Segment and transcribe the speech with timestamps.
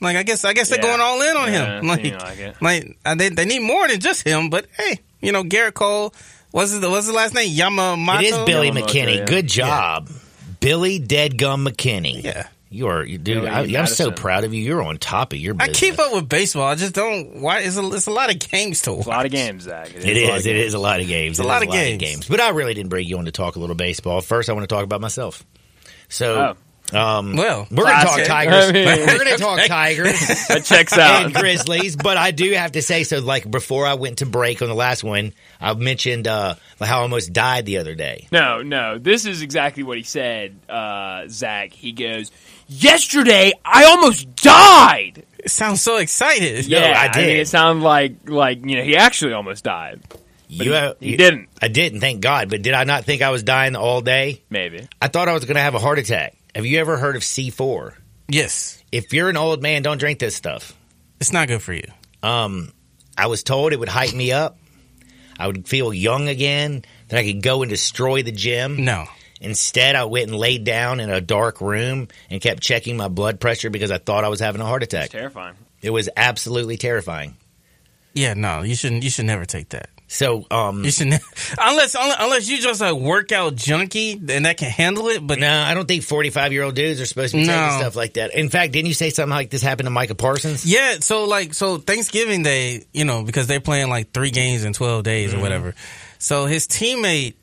[0.00, 1.86] Like I guess I guess they're going all in on Yeah, him.
[1.86, 2.04] Like,
[2.60, 4.50] like like they they need more than just him.
[4.50, 6.14] But hey, you know Gerrit Cole.
[6.50, 7.54] What's his what's his last name?
[7.54, 8.20] Yamamoto.
[8.22, 9.16] It is Billy Yamamoto, McKinney.
[9.18, 9.24] yeah.
[9.24, 10.08] Good job,
[10.60, 12.22] Billy Deadgum McKinney.
[12.24, 12.48] Yeah.
[12.70, 13.44] You are, you- dude.
[13.44, 14.62] Billy I, I'm so proud of you.
[14.62, 16.64] You're on top of your I keep up with baseball.
[16.64, 17.40] I just don't.
[17.40, 17.60] Why?
[17.60, 19.06] It's a, it's a lot of games to watch.
[19.06, 19.90] A lot of games, Zach.
[19.94, 20.66] It a lot of games.
[20.66, 21.38] is a lot of games.
[21.38, 22.28] A lot of games.
[22.28, 24.20] But I really didn't bring you on to talk a little baseball.
[24.20, 25.46] First, I want to talk about myself.
[26.10, 26.56] So, oh.
[26.92, 28.24] Um, Well, we're going to talk.
[28.24, 28.54] Tigers.
[28.68, 30.18] I mean- we're going to talk Tigers
[30.48, 31.24] That checks out.
[31.26, 31.96] and Grizzlies.
[31.96, 34.74] But I do have to say, so like before I went to break on the
[34.74, 38.26] last one, I mentioned uh, how I almost died the other day.
[38.32, 38.98] No, no.
[38.98, 41.72] This is exactly what he said, uh, Zach.
[41.72, 42.30] He goes,
[42.68, 45.24] Yesterday, I almost died.
[45.38, 46.66] it sounds so excited.
[46.66, 47.26] Yeah, I did.
[47.26, 50.00] mean, it sounded like, like you know, he actually almost died.
[50.50, 51.48] You, have- he you- didn't.
[51.60, 52.00] I didn't.
[52.00, 52.48] Thank God.
[52.50, 54.42] But did I not think I was dying all day?
[54.48, 54.86] Maybe.
[55.02, 56.36] I thought I was going to have a heart attack.
[56.54, 57.94] Have you ever heard of C4?
[58.28, 60.74] Yes, If you're an old man, don't drink this stuff.
[61.20, 61.84] it's not good for you.
[62.22, 62.72] Um,
[63.16, 64.58] I was told it would hype me up.
[65.38, 66.84] I would feel young again.
[67.08, 68.84] That I could go and destroy the gym.
[68.84, 69.06] No.
[69.40, 73.40] Instead, I went and laid down in a dark room and kept checking my blood
[73.40, 75.10] pressure because I thought I was having a heart It's attack.
[75.10, 75.54] terrifying.
[75.80, 77.36] It was absolutely terrifying.
[78.14, 78.62] Yeah, no.
[78.62, 79.04] You shouldn't.
[79.04, 79.88] You should never take that.
[80.10, 81.06] So, um, You should
[81.60, 85.24] unless unless you just a workout junkie and that can handle it.
[85.26, 87.52] But no, I don't think 45 year old dudes are supposed to be No.
[87.52, 88.34] taking stuff like that.
[88.34, 90.64] In fact, didn't you say something like this happened to Micah Parsons?
[90.64, 94.72] Yeah, so like so Thanksgiving Day, you know, because they're playing like three games in
[94.72, 95.74] twelve days or whatever.
[96.18, 97.34] So his teammate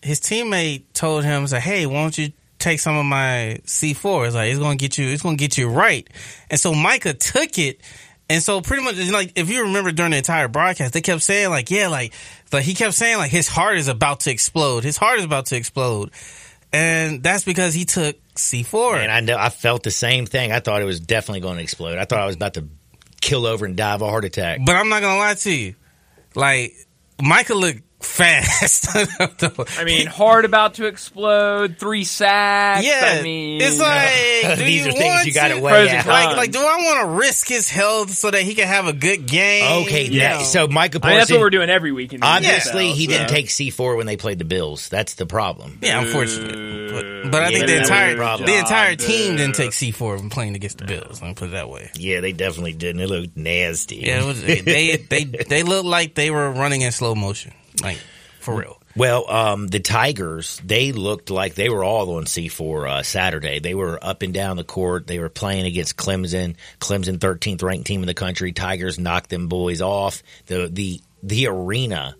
[0.00, 4.24] his teammate told him, say, Hey, why don't you take some of my C four?
[4.26, 6.08] It's like it's gonna get you it's gonna get you right.
[6.48, 7.80] And so Micah took it
[8.28, 11.50] and so pretty much like if you remember during the entire broadcast, they kept saying
[11.50, 12.12] like, yeah, like
[12.52, 14.84] like he kept saying like his heart is about to explode.
[14.84, 16.10] His heart is about to explode.
[16.72, 18.96] And that's because he took C four.
[18.96, 20.52] And I know I felt the same thing.
[20.52, 21.98] I thought it was definitely going to explode.
[21.98, 22.68] I thought I was about to
[23.20, 24.60] kill over and die of a heart attack.
[24.64, 25.74] But I'm not gonna lie to you.
[26.34, 26.74] Like
[27.22, 28.88] Micah looked fast.
[29.78, 32.86] I mean, hard about to explode, three sacks.
[32.86, 36.06] yeah, I mean, it's like do These you are things you gotta to- weigh out.
[36.06, 38.92] Like, like, do I want to risk his health so that he can have a
[38.92, 39.82] good game?
[39.86, 40.38] Okay, yeah.
[40.38, 40.42] No.
[40.44, 42.12] So Micah I mean, that's what we're doing every week.
[42.12, 44.88] In the obviously NFL, he didn't take C4 when they played the Bills.
[44.88, 45.78] That's the problem.
[45.82, 48.46] yeah, uh, unfortunately, but, but I Yeah, think the entire the problem.
[48.46, 49.38] the entire team dude.
[49.38, 51.20] didn't uh, take C four when playing against the Bills.
[51.22, 51.90] Let me put it that way.
[51.96, 53.00] Yeah, they definitely didn't.
[53.00, 53.96] It looked nasty.
[53.96, 54.60] Yeah, it was, they
[54.96, 57.52] they they looked like they were running in slow motion,
[57.82, 57.98] like
[58.40, 58.80] for real.
[58.96, 63.58] Well, um, the Tigers, they looked like they were all on C4 uh, Saturday.
[63.58, 65.08] They were up and down the court.
[65.08, 66.54] They were playing against Clemson.
[66.78, 68.52] Clemson, 13th ranked team in the country.
[68.52, 70.22] Tigers knocked them boys off.
[70.46, 72.16] The the the arena,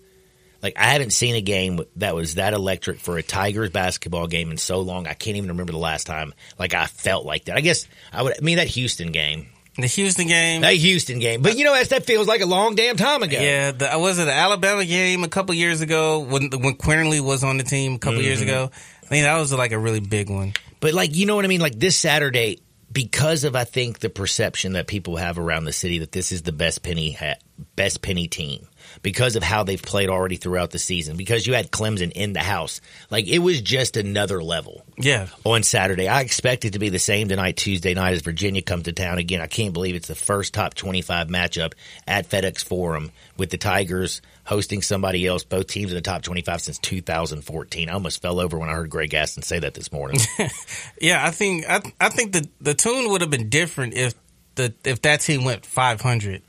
[0.62, 4.50] like I haven't seen a game that was that electric for a Tigers basketball game
[4.50, 5.06] in so long.
[5.06, 7.56] I can't even remember the last time like I felt like that.
[7.56, 8.34] I guess I would.
[8.36, 11.42] I mean that Houston game, The Houston game, that Houston game.
[11.42, 13.40] But you know that that feels like a long damn time ago.
[13.40, 17.42] Yeah, the, was it the Alabama game a couple years ago when when Quinerly was
[17.42, 18.48] on the team a couple years Mm-hmm.
[18.48, 18.70] ago?
[19.10, 20.52] I mean, that was like a really big one.
[20.80, 21.60] But like, you know what I mean?
[21.60, 22.60] Like this Saturday,
[22.92, 26.42] because of I think the perception that people have around the city that this is
[26.42, 27.34] the best penny ha-
[27.74, 28.68] best penny team
[29.04, 31.16] because of how they've played already throughout the season.
[31.16, 35.62] Because you had Clemson in the house, like it was just another level Yeah, on
[35.62, 36.08] Saturday.
[36.08, 39.18] I expect it to be the same tonight, Tuesday night, as Virginia comes to town
[39.18, 39.40] again.
[39.40, 41.74] I can't believe it's the first top twenty-five matchup
[42.08, 45.44] at FedEx Forum with the Tigers hosting somebody else.
[45.44, 47.88] Both teams in the top twenty-five since 2014.
[47.88, 50.18] I almost fell over when I heard Greg Gaston say that this morning.
[51.00, 51.24] yeah.
[51.24, 54.14] I think I I think the the tune would have been different if
[54.54, 56.40] the if that team went five hundred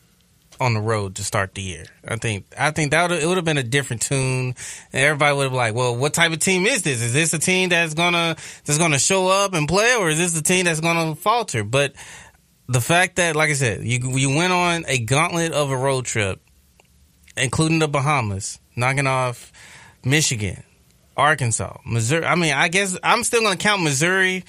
[0.59, 1.85] on the road to start the year.
[2.07, 4.55] I think I think that it would have been a different tune,
[4.93, 7.01] and everybody would have been like, "Well, what type of team is this?
[7.01, 10.37] Is this a team that's gonna that's gonna show up and play, or is this
[10.37, 11.93] a team that's gonna falter?" But
[12.67, 16.05] the fact that, like I said, you you went on a gauntlet of a road
[16.05, 16.41] trip,
[17.37, 19.51] including the Bahamas, knocking off
[20.03, 20.63] Michigan,
[21.17, 22.25] Arkansas, Missouri.
[22.25, 24.43] I mean, I guess I'm still gonna count Missouri.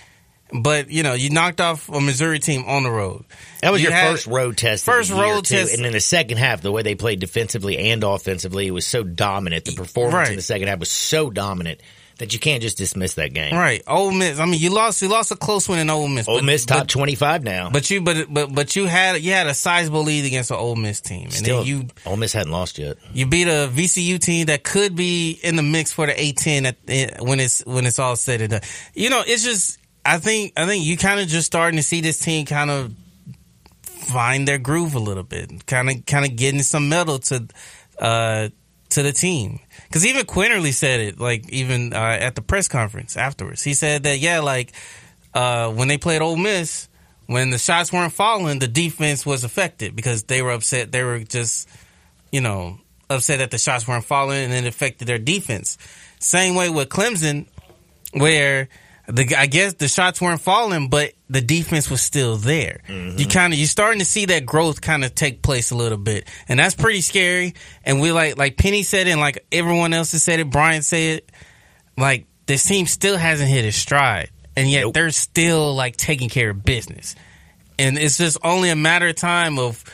[0.53, 3.25] But you know, you knocked off a Missouri team on the road.
[3.63, 4.85] That was You your first road test.
[4.85, 5.57] first of the year, road too.
[5.57, 5.75] test.
[5.75, 9.03] and in the second half, the way they played defensively and offensively, it was so
[9.03, 9.65] dominant.
[9.65, 10.31] The performance Right.
[10.31, 11.81] in the second half was so dominant
[12.19, 13.53] that you can't just dismiss that game.
[13.55, 14.39] Right, Ole Miss.
[14.39, 15.03] I mean, you lost.
[15.03, 16.29] You lost a close one in Ole Miss.
[16.29, 17.69] Ole but- Miss top twenty five now.
[17.71, 20.77] but you, but but but you had you had a sizable lead against an Ole
[20.77, 22.97] Miss team, and Still, then you Ole Miss hadn't lost yet.
[23.13, 26.77] you beat a VCU team that could be in the mix for the A10 at,
[26.89, 28.61] eh, when it's when it's all said and done.
[28.95, 32.01] You know, it's just I think I think you kind of just starting to see
[32.01, 32.95] this team kind of
[33.83, 37.47] find their groove a little bit, kind of kind of getting some metal to
[37.99, 38.49] uh
[38.91, 39.59] to the team.
[39.89, 44.05] Because even Quinerly said it, like even uh, at the press conference afterwards, he said
[44.05, 44.73] that yeah, like
[45.35, 46.89] uh when they played Ole Miss.
[47.27, 50.93] when the shots weren't falling, the defense was affected because they were upset.
[50.93, 51.69] They were just,
[52.31, 52.79] you know,
[53.11, 55.77] upset that the shots weren't falling and it affected their defense.
[56.21, 57.47] Same way with Clemson,
[58.13, 58.69] where
[59.09, 62.81] the I guess the shots weren't falling, but the defense was still there.
[62.89, 63.29] You mm-hmm.
[63.29, 66.29] kind of you're starting to see that growth kind of take place a little bit,
[66.49, 67.55] and that's pretty scary.
[67.85, 70.51] And we like like Penny said it, and like everyone else has said it.
[70.51, 71.33] Brian said it.
[71.97, 74.95] Like this team still hasn't hit its stride, and yet Nope.
[74.95, 77.15] they're still like taking care of business.
[77.79, 79.85] And it's just only a matter of time of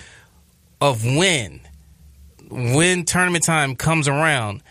[0.80, 1.60] of when
[2.50, 4.62] when tournament time comes around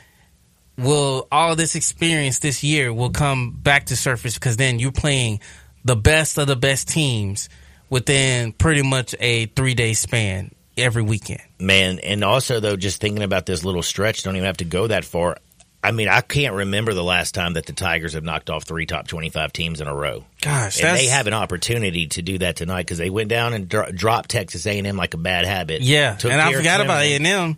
[0.78, 5.40] will all this experience this year will come back to surface because then you're playing
[5.84, 7.50] the best of the best teams
[7.90, 11.42] within pretty much a three day span every weekend.
[11.60, 14.88] Man, and also though, just thinking about this little stretch, don't even have to go
[14.88, 15.38] that far.
[15.84, 18.86] I mean, I can't remember the last time that the Tigers have knocked off three
[18.86, 22.56] top twenty-five teams in a row, Gosh, and they have an opportunity to do that
[22.56, 25.46] tonight because they went down and dro- dropped Texas A and M like a bad
[25.46, 25.82] habit.
[25.82, 26.16] yeah.
[26.24, 27.16] And I forgot about A Clemson.
[27.16, 27.58] and M.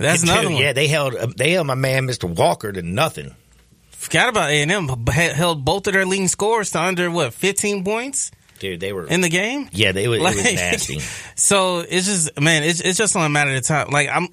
[0.00, 0.62] That's another one.
[0.62, 2.28] Yeah, they held uh, they held my man Mr.
[2.28, 3.34] Walker to nothing.
[3.90, 4.88] Forgot about A and M.
[5.08, 9.20] Held both of their leading scores to under what fifteen points Dude, they were in
[9.20, 9.68] the game.
[9.72, 11.00] yeah, they was, it was nasty.
[11.36, 13.90] So it's just man, it's it's just on a matter of time.
[13.90, 14.28] Like I'm,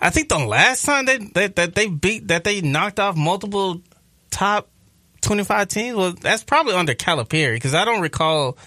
[0.00, 3.80] I think the last time they that that they beat that they knocked off multiple
[4.30, 4.68] top
[5.22, 8.58] twenty five teams was that's probably under Calipari because I don't recall,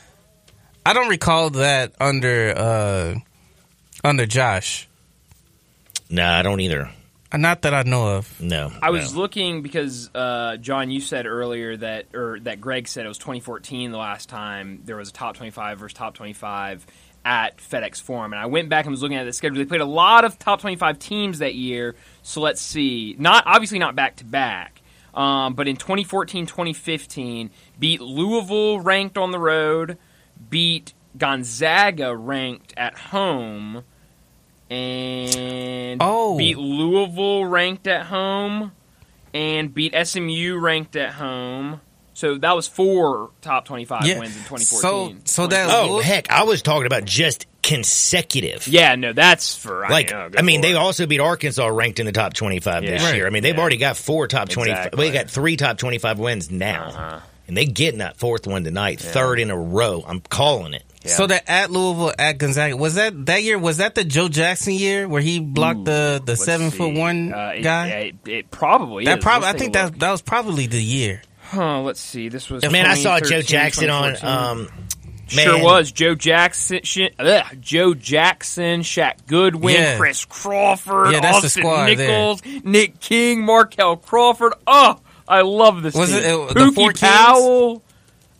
[0.85, 3.15] I don't recall that under uh
[4.03, 4.88] under Josh.
[6.13, 6.92] No, I don't either.
[7.31, 8.39] Uh, Not that I know of.
[8.39, 9.19] No, I was no.
[9.19, 13.92] looking because uh, John, you said earlier that, or that Greg said it was 2014
[13.92, 16.86] the last time there was a top 25 versus top 25
[17.25, 19.57] at FedEx Forum, and I went back and was looking at the schedule.
[19.57, 21.95] They played a lot of top 25 teams that year.
[22.21, 24.83] So let's see, not obviously not back to back,
[25.16, 27.50] um, but in 2014, 2015,
[27.80, 29.98] beat Louisville ranked on the road,
[30.51, 33.83] beat Gonzaga ranked at home.
[34.73, 36.37] And Oh.
[36.37, 38.71] beat Louisville ranked at home
[39.33, 41.81] and beat SMU ranked at home.
[42.15, 44.19] So that was four top 25 Yeah.
[44.19, 45.25] wins in So 2014.
[45.25, 48.67] so that Oh heck, I was talking about just consecutive.
[48.67, 51.99] Yeah, no, that's for Like, I, mean, oh, I mean, they also beat Arkansas ranked
[51.99, 53.13] in the top 25 this Yeah.
[53.13, 53.27] year.
[53.27, 53.61] I mean, they've Yeah.
[53.61, 54.77] already got four top 25.
[54.77, 54.97] Exactly.
[54.97, 56.85] Well, they got three top 25 wins now.
[56.89, 57.19] Uh-huh.
[57.47, 60.03] And they getting that fourth one tonight, third in a row.
[60.07, 60.83] I'm calling it.
[61.03, 61.11] Yeah.
[61.15, 64.73] So that at Louisville at Gonzaga was that that year was that the Joe Jackson
[64.73, 66.77] year where he blocked the the seven see.
[66.77, 67.88] foot one Uh, it- guy?
[67.88, 71.21] It, it probably that probably I think that that was probably the year.
[71.41, 72.29] Huh, let's see.
[72.29, 74.15] This was Man, I saw Joe Jackson on.
[74.15, 74.29] 2014.
[74.69, 74.88] Um,
[75.27, 79.97] Sure man, was Joe Jackson, sh- ugh, Joe Jackson, Shaq Goodwin, Yeah.
[79.97, 81.95] Chris Crawford, Yeah, that's the Austin squad there.
[81.95, 84.53] Nichols, Nick King, Markel Crawford.
[84.67, 86.19] Oh, I love this Was team.
[86.19, 87.81] it, uh, the Pookie Four Kings?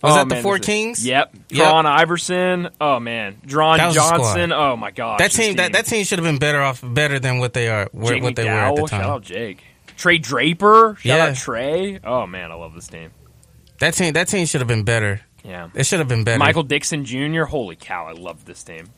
[0.04, 1.06] Was Oh, that the Four Kings?
[1.06, 1.34] Yep.
[1.50, 1.66] Yep.
[1.68, 2.70] Dron Iverson.
[2.82, 4.18] Oh man, Geron That was the squad.
[4.18, 4.52] Johnson.
[4.52, 5.20] Oh my god.
[5.20, 7.70] That this team, that, that team should have been better off, better than what they
[7.70, 9.64] are, where, what they were at the McDowell, Shout out Jake.
[9.96, 10.98] Trey Draper.
[11.00, 11.26] Shout Yeah.
[11.28, 12.00] out Trey.
[12.04, 13.12] Oh man, I love this team.
[13.80, 15.22] That team, that team should have been better.
[15.44, 15.70] Yeah.
[15.74, 16.38] It should have been better.
[16.40, 17.44] Michael Dixon Jr.
[17.44, 18.90] Holy cow, I love this team.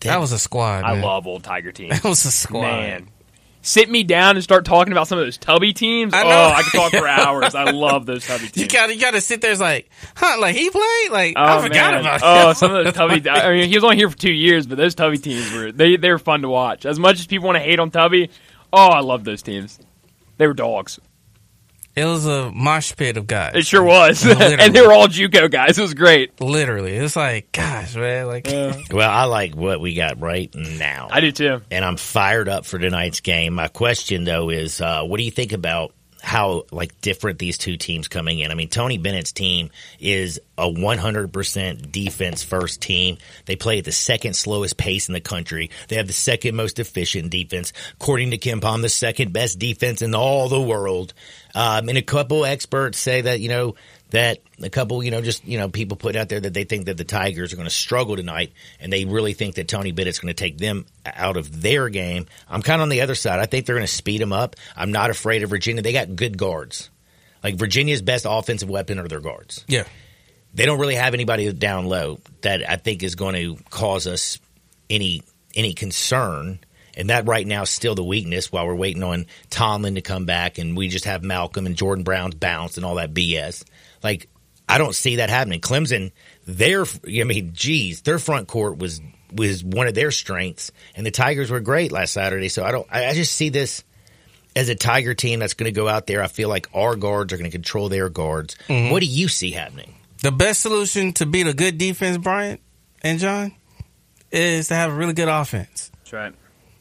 [0.00, 0.84] that was a squad.
[0.84, 1.88] I love old Tiger team.
[1.90, 2.62] That was a squad.
[2.62, 3.08] Man.
[3.66, 6.14] Sit me down and start talking about some of those tubby teams.
[6.14, 6.36] I oh, know.
[6.36, 7.56] Oh, I could talk for hours.
[7.56, 8.58] I love those tubby teams.
[8.58, 9.56] You got you got to sit there.
[9.56, 10.36] Like, huh?
[10.40, 11.10] Like he played.
[11.10, 12.00] Like Oh, I forgot man.
[12.02, 12.20] about.
[12.22, 12.54] Oh, him.
[12.54, 13.28] some of those Tubby.
[13.28, 15.96] I mean, he was only here for two years, but those Tubby teams were they
[15.96, 16.86] they were fun to watch.
[16.86, 18.30] As much as people want to hate on Tubby,
[18.72, 19.80] oh, I love those teams.
[20.36, 21.00] They were dogs.
[21.96, 23.52] It was a mosh pit of guys.
[23.54, 24.56] It sure was, Literally.
[24.60, 25.78] and they were all JUCO guys.
[25.78, 26.38] It was great.
[26.42, 28.26] Literally, it's like, gosh, man.
[28.26, 28.46] Like,
[28.92, 31.08] Well, I like what we got right now.
[31.10, 31.62] I do too.
[31.70, 33.54] and I'm fired up for tonight's game.
[33.54, 35.94] My question though is, uh, what do you think about
[36.26, 38.50] how like different these two teams coming in?
[38.50, 43.18] I mean, Tony Bennett's team is a 100% defense first team.
[43.44, 45.70] They play at the second slowest pace in the country.
[45.86, 50.16] They have the second most efficient defense, according to KenPom, the second best defense in
[50.16, 51.14] all the world.
[51.54, 53.76] Um, and a couple experts say that you know
[54.10, 56.86] that a couple, you know, just, you know, people put out there that they think
[56.86, 60.20] that the Tigers are going to struggle tonight and they really think that Tony Bennett's
[60.20, 62.26] going to take them out of their game.
[62.48, 63.40] I'm kind of on the other side.
[63.40, 64.56] I think they're going to speed them up.
[64.76, 65.82] I'm not afraid of Virginia.
[65.82, 66.90] They got good guards.
[67.42, 69.64] Like Virginia's best offensive weapon are their guards.
[69.68, 69.84] yeah,
[70.54, 74.38] They don't really have anybody down low that I think is going to cause us
[74.88, 75.22] any
[75.54, 76.60] any concern.
[76.96, 80.24] And that right now is still the weakness while we're waiting on Tomlin to come
[80.24, 83.64] back and we just have Malcolm and Jordan Brown's bounce and all that BS.
[84.02, 84.28] Like,
[84.68, 85.60] I don't see that happening.
[85.60, 86.12] Clemson,
[86.46, 89.00] their, I mean, geez, their front court was,
[89.32, 92.48] was one of their strengths and the Tigers were great last Saturday.
[92.48, 93.84] So I don't, I, I just see this
[94.56, 96.22] as a Tiger team that's going to go out there.
[96.22, 98.56] I feel like our guards are going to control their guards.
[98.68, 98.90] Mm-hmm.
[98.90, 99.94] What do you see happening?
[100.22, 102.60] The best solution to beat a good defense, Bryant
[103.02, 103.52] and John,
[104.32, 105.90] is to have a really good offense.
[105.98, 106.34] That's right.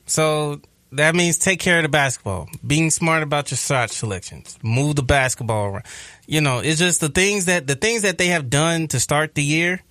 [0.05, 0.61] So
[0.91, 5.03] that means take care of the basketball, being smart about your shot selections, move the
[5.03, 5.85] basketball around.
[6.27, 9.35] You know, it's just the things that the things that they have done to start
[9.35, 9.81] the year.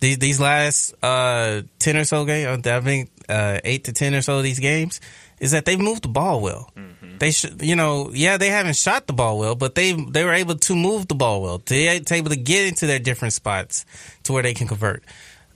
[0.00, 4.22] These these last uh, ten or so games, I think uh, eight to ten or
[4.22, 5.00] so of these games,
[5.40, 6.70] is that they've moved the ball well.
[7.18, 10.32] They should, you know, yeah, they haven't shot the ball well, but they they were
[10.32, 11.62] able to move the ball well.
[11.64, 13.86] They were able to get into their different spots
[14.24, 15.04] to where they can convert.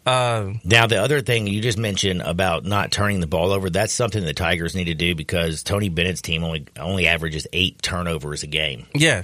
[0.08, 3.92] Uh, Now, the other thing you just mentioned about not turning the ball over, that's
[3.92, 8.42] something the Tigers need to do because Tony Bennett's team only only averages eight turnovers
[8.42, 8.86] a game.
[8.94, 9.22] Yeah,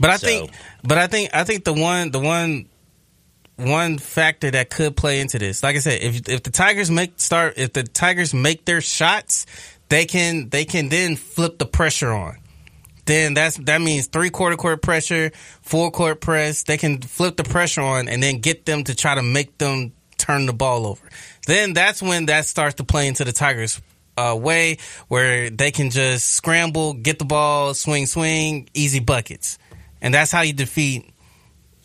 [0.00, 0.50] but I So- think,
[0.82, 2.66] but I think, I think the one, the one,
[3.56, 7.12] one factor that could play into this, like I said, if if the Tigers make
[7.20, 9.44] start, if the Tigers make their shots,
[9.88, 12.38] they can they can then flip the pressure on.
[13.04, 16.62] Then that's that means three quarter court pressure, four court press.
[16.62, 19.92] They can flip the pressure on and then get them to try to make them
[20.22, 21.08] turn the ball over.
[21.46, 23.80] Then that's when that starts to play into the Tigers'
[24.16, 29.58] uh, way, where they can just scramble, get the ball, swing, swing, easy buckets,
[30.00, 31.08] and that's how you defeat.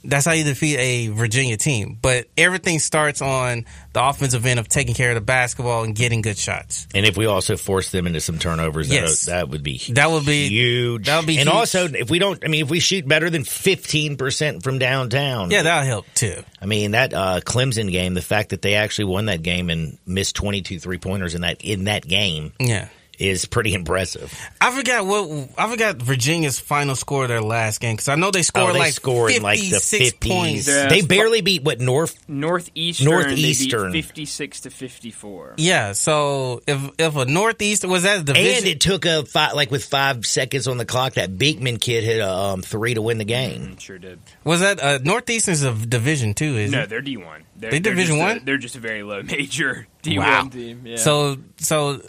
[0.08, 1.98] That's how you defeat a Virginia team.
[2.02, 6.22] But everything starts on the offensive end of taking care of the basketball and getting
[6.22, 6.88] good shots.
[6.96, 9.26] And if we also force them into some turnovers, Yes.
[9.26, 11.06] that, that would be That would be huge.
[11.08, 11.56] that would be and huge.
[11.56, 15.52] also if we don't, I mean, if we shoot better than fifteen percent from downtown,
[15.52, 16.42] Yeah, that'll help too.
[16.62, 19.98] I mean that uh, Clemson game, the fact that they actually won that game and
[20.06, 22.88] missed 22 three pointers in that in that game Yeah.
[23.18, 24.32] Is pretty impressive.
[24.62, 28.30] I forgot what I forgot Virginia's final score of their last game because I know
[28.32, 30.30] they scored oh, they like scored in like the 56 50s.
[30.30, 30.68] points.
[30.68, 30.88] Yeah.
[30.88, 32.18] They barely beat what North.
[32.30, 33.92] Northeastern, Northeastern.
[33.92, 35.54] 56 to 54.
[35.58, 39.54] Yeah, so if if a northeast was that a division, And it took a five,
[39.54, 43.02] like with five seconds on the clock, that Beekman kid hit a um, three to
[43.02, 43.76] win the game.
[43.76, 44.20] Mm, Sure did.
[44.44, 46.58] was that uh, northeastern's a division two?
[46.58, 46.90] Is No, it?
[46.90, 47.44] they're D one.
[47.56, 48.42] They're, They Division just a- one?
[48.46, 50.44] They're just a very low major D one Wow.
[50.50, 50.82] team.
[50.86, 50.98] Yeah.
[50.98, 52.02] So so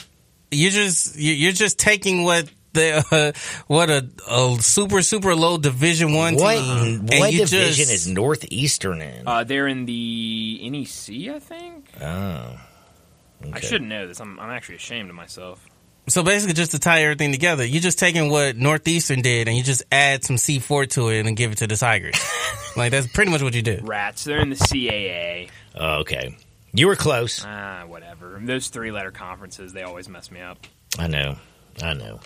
[0.51, 3.33] you just you- you're just taking what the uh,
[3.67, 7.93] what a, a super super low division one What team what and you division just,
[7.93, 9.27] is Northeastern in?
[9.27, 11.89] uh, they're in the NEC, I think.
[12.01, 12.61] oh, I
[13.49, 13.67] okay.
[13.67, 14.21] should know this.
[14.21, 15.65] I'm, I'm actually ashamed of myself.
[16.09, 17.65] so basically just to tie everything together.
[17.65, 21.25] You're just taking what Northeastern did and you just add some C four to it
[21.27, 22.21] and give it to the Tigers.
[22.77, 23.87] like that's pretty much what you did.
[23.89, 24.25] Rats.
[24.25, 25.49] They're in the CAA.
[25.75, 26.37] Oh, okay.
[26.73, 27.45] You were close.
[27.45, 28.41] Ah, whatever.
[28.43, 30.59] Those three letter conferences, they always mess me up.
[30.99, 31.37] I know.
[31.83, 32.21] I know.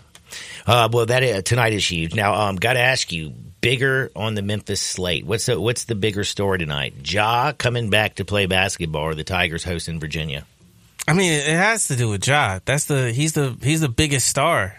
[0.66, 2.14] Uh, well, that is, tonight is huge.
[2.14, 5.24] Now, um, got to ask you, bigger on the Memphis slate.
[5.24, 6.94] What's the what's the bigger story tonight?
[7.04, 10.44] Ja coming back to play basketball, or the Tigers hosting Virginia?
[11.06, 12.60] I mean, it has to do with Ja.
[12.64, 14.76] That's the he's the he's the biggest star.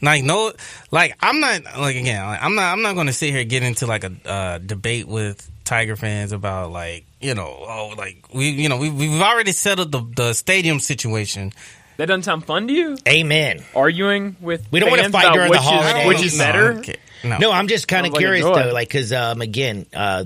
[0.00, 0.52] Like no,
[0.90, 2.24] like I'm not like again.
[2.24, 4.58] Like, I'm not I'm not going to sit here and get into like a uh,
[4.58, 9.20] debate with Tiger fans about like you know oh like we you know we we've
[9.20, 11.52] already settled the the stadium situation.
[11.98, 12.96] That doesn't sound fun to you?
[13.06, 13.62] Amen.
[13.76, 16.06] Arguing with We don't wanna fight about during the holidays.
[16.06, 16.72] which is No, better?
[16.78, 16.96] okay.
[17.22, 20.24] No, No, I'm just kind of Sounds like curious though, like because um, again, uh,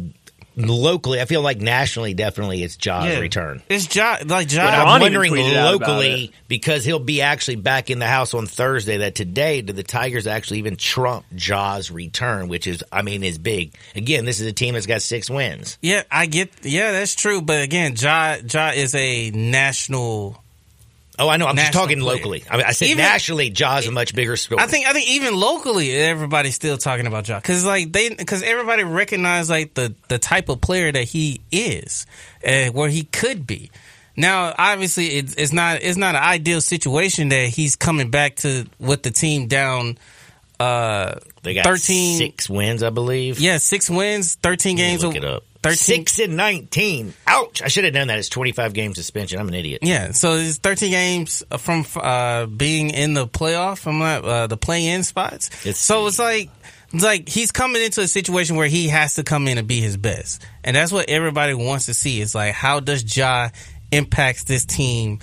[0.57, 3.19] locally, I feel like nationally, definitely, it's Ja's Yeah.
[3.19, 3.63] return.
[3.69, 7.91] It's Ja like But I'm wondering tweeted out about locally because he'll be actually back
[7.91, 8.99] in the house on Thursday.
[8.99, 13.39] That today, do the Tigers actually even trump Ja's return, which is, I mean, is
[13.39, 13.75] big.
[13.95, 15.79] Again, this is a team that's got six wins.
[15.83, 16.51] Yeah, I get.
[16.63, 17.43] Yeah, that's true.
[17.43, 20.43] But again, Ja Ja is a national.
[21.19, 21.47] Oh, I know.
[21.47, 22.17] I'm just talking player.
[22.17, 22.45] locally.
[22.51, 24.61] I, mean, I said Even- nationally, Ja's a much bigger story.
[24.61, 28.43] I think I think even locally, everybody's still talking about Ja because like they because
[28.43, 32.07] everybody recognize like the the type of player that he is
[32.45, 33.71] and where he could be.
[34.19, 38.67] Now, obviously, it's, it's not it's not an ideal situation that he's coming back to
[38.79, 39.99] with the team down.
[40.59, 43.39] Uh, they got 13 six wins, I believe.
[43.39, 45.05] yeah, six wins, thirteen Let games.
[45.05, 45.45] Look it up.
[45.63, 47.13] 13 Six and nineteen.
[47.27, 47.61] Ouch!
[47.61, 48.19] I should have known that.
[48.19, 49.41] It's twenty five game suspension.
[49.41, 49.81] I'm an idiot.
[49.83, 55.03] Yeah, so it's 13 games from uh, being in the playoff, from uh, the play-in
[55.03, 55.51] spots.
[55.67, 56.51] Let's so it's like,
[56.93, 59.81] it's like he's coming into a situation where he has to come in and be
[59.81, 62.21] his best, and that's what everybody wants to see.
[62.21, 63.49] Is like, how does Ja
[63.91, 65.19] impacts this team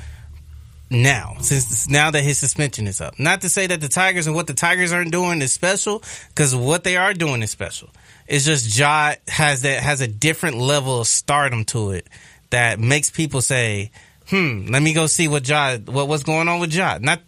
[0.93, 1.35] now?
[1.41, 4.47] Since now that his suspension is up, not to say that the Tigers and what
[4.47, 7.89] the Tigers aren't doing is special, because what they are doing is special.
[8.27, 12.07] It's just Ja has that has a different level of stardom to it
[12.51, 13.91] that makes people say,
[14.29, 17.21] "Hmm, let me go see what Ja what what's going on with Ja." Not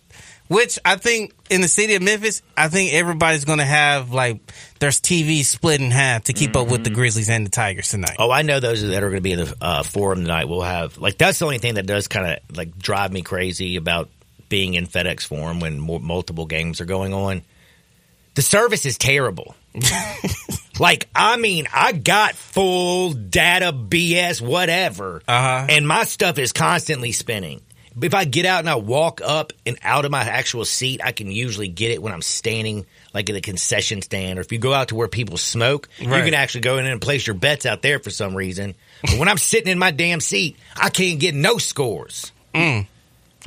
[0.47, 4.39] which I think in the city of Memphis, I think everybody's going to have like
[4.79, 8.15] there's TV split in half to keep up with the Grizzlies and the Tigers tonight.
[8.19, 10.45] Oh, I know those that are going to be in the uh, forum tonight.
[10.45, 13.75] Will have like that's the only thing that does kind of like drive me crazy
[13.75, 14.09] about
[14.49, 17.41] being in FedEx Forum when multiple games are going on.
[18.35, 19.55] The service is terrible.
[20.79, 25.67] like, I mean, I got full data, BS, whatever, Uh-huh.
[25.69, 27.61] and my stuff is constantly spinning.
[28.01, 31.11] If I get out and I walk up and out of my actual seat, I
[31.13, 34.57] can usually get it when I'm standing like at a concession stand, or if you
[34.57, 37.65] go out to where people smoke, you can actually go in and place your bets
[37.65, 38.75] out there for some reason.
[39.01, 42.31] But when I'm sitting in my damn seat, I can't get no scores.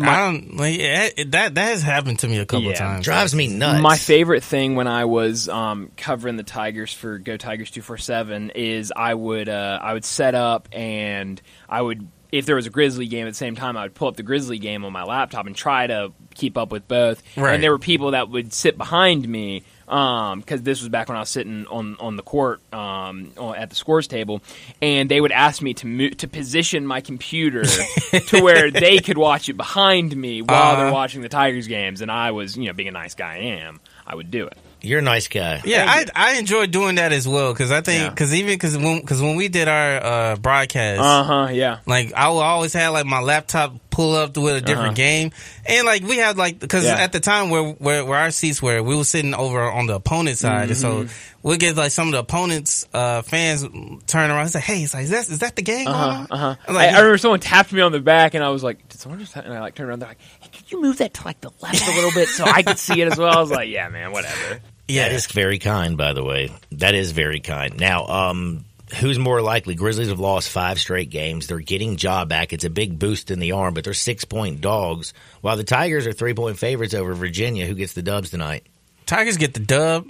[0.00, 1.56] I don't like it- that.
[1.56, 2.78] That has happened to me a couple Yeah.
[2.78, 3.04] times.
[3.04, 3.82] Drives me nuts.
[3.82, 7.98] My favorite thing when I was um, covering the Tigers for Go Tigers two four
[7.98, 12.66] seven is I would uh, I would set up and I would if there was
[12.66, 14.92] a Grizzly game at the same time I would pull up the Grizzly game on
[14.92, 17.22] my laptop and try to keep up with both.
[17.36, 17.54] Right.
[17.54, 21.20] And there were people that would sit behind me because this was back when I
[21.20, 24.42] was sitting on on the court um, at the scores table,
[24.82, 29.16] and they would ask me to mo- to position my computer to where they could
[29.16, 30.94] watch it behind me while they're Uh-huh.
[30.94, 33.80] watching the Tigers games, and I was you know being a nice guy I am,
[34.06, 34.58] I would do it.
[34.80, 35.60] You're a nice guy.
[35.64, 38.10] Yeah, I I enjoy doing that as well because I think Yeah.
[38.10, 41.48] because even because when because when we did our uh, broadcast, Uh huh.
[41.52, 41.78] Yeah.
[41.86, 44.94] like I will always have like my laptop pull up with a different Uh-huh.
[44.94, 45.32] game,
[45.66, 46.94] and like we had like because Yeah.
[46.96, 49.94] at the time where, where where our seats were, we were sitting over on the
[49.96, 51.12] opponent side, and so Mm-hmm.
[51.42, 53.62] we'll get like some of the opponents uh, fans
[54.06, 56.26] turn around and say, "Hey, it's like is that is that the game going on?"
[56.30, 56.54] Uh huh.
[56.68, 58.88] I'm I, like, I remember someone tapped me on the back, and I was like,
[58.88, 59.98] "Did someone just?" And I like turned around.
[59.98, 60.37] They're like, "Hey, could
[60.70, 63.08] you move that to like the left a little bit so I could see it
[63.10, 66.24] as well?" I was like, "Yeah, man, whatever." yeah, That is very kind, by the
[66.24, 66.50] way.
[66.72, 67.78] That is very kind.
[67.78, 68.64] Now, um,
[69.00, 69.74] who's more likely?
[69.74, 71.46] Grizzlies have lost five straight games.
[71.46, 72.52] They're getting Ja back.
[72.52, 75.12] It's a big boost in the arm, but they're six point dogs.
[75.42, 78.64] While the Tigers are three point favorites over Virginia, who gets the dubs tonight?
[79.06, 80.06] Tigers get the dub.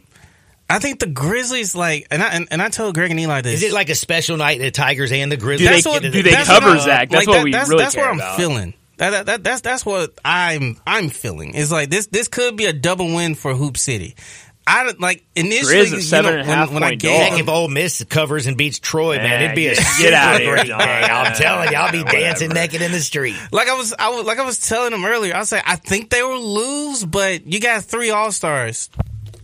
[0.70, 3.54] I think the Grizzlies like, and I and, and I told Greg and Eli this.
[3.54, 4.58] Is it like a special night?
[4.60, 5.66] The Tigers and the Grizzlies.
[5.68, 7.08] they- get what, to do the- they that's cover what Zach?
[7.08, 8.36] That's what we that's, really That's care what I'm about.
[8.36, 8.74] feeling.
[8.98, 11.54] That, that, that that's that's what I'm I'm feeling.
[11.54, 14.14] It's like this this could be a double win for Hoop City.
[14.66, 16.88] I don't- like initially Grizz a you seven know, and a half when, when I
[16.90, 19.74] point gave Heck, if Ole Miss covers and beats Troy, man, Man, it'd be a
[19.74, 20.72] get- super get outta here, great day.
[20.74, 23.36] I'm telling you, I'll be dancing naked in the street.
[23.50, 25.34] like I was I was like I was telling them earlier.
[25.34, 28.90] I was like I think they will lose, but you got three all stars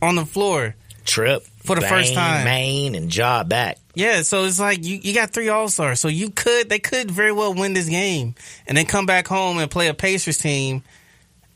[0.02, 0.74] on the floor.
[1.06, 2.44] Trip For the first time.
[2.44, 3.78] Bane and Ja back.
[3.94, 7.10] Yeah, so it's like you, you got three all stars, so you could they could
[7.10, 8.34] very well win this game
[8.66, 10.82] and then come back home and play a Pacers team,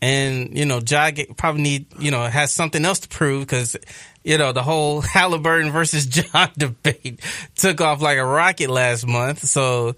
[0.00, 3.76] and you know Ja probably need you know has something else to prove because
[4.22, 7.20] you know the whole Haliburton versus Ja debate
[7.56, 9.96] took off like a rocket last month, so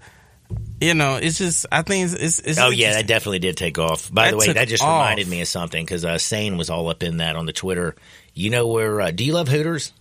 [0.79, 3.77] you know it's just I think it's, it's, it's Oh yeah, that definitely did take
[3.77, 4.11] off.
[4.11, 4.89] By the way, that just off.
[4.89, 7.95] reminded me of something because uh, Sane was all up in that on the Twitter.
[8.33, 8.99] You know where?
[8.99, 9.93] Uh, do you love Hooters?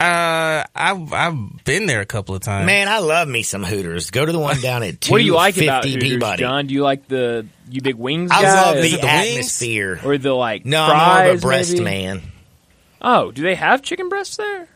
[0.00, 2.66] Uh I've I've been there a couple of times.
[2.66, 4.10] Man, I love me some Hooters.
[4.10, 6.40] Go to the one down at two What do you like about fifty Hooters, Peabody.
[6.42, 6.66] John?
[6.66, 8.54] Do you like the you big wings I guy?
[8.66, 9.28] love Is the it the wings?
[9.30, 10.00] atmosphere.
[10.04, 11.84] or the like No, I'm more of a breast maybe?
[11.84, 12.22] man.
[13.02, 14.68] Oh, do they have chicken breasts there?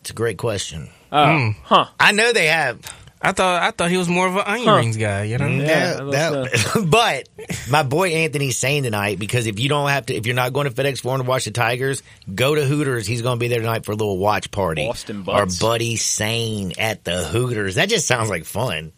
[0.00, 0.88] It's a great question.
[1.12, 1.56] Oh, Mm.
[1.64, 1.86] huh.
[1.98, 2.78] I know they have.
[3.22, 4.76] I thought I thought he was more of an onion Huh.
[4.76, 5.46] rings guy, you know.
[5.46, 6.84] Yeah, No, that's, no.
[6.86, 7.28] but
[7.68, 10.66] my boy Anthony's saying tonight because if you don't have to, if you're not going
[10.66, 12.02] to FedEx Forum to watch the Tigers,
[12.34, 13.06] go to Hooters.
[13.06, 14.86] He's going to be there tonight for a little watch party.
[14.86, 17.74] Boston Our buddy Sane at the Hooters.
[17.74, 18.92] That just sounds like fun.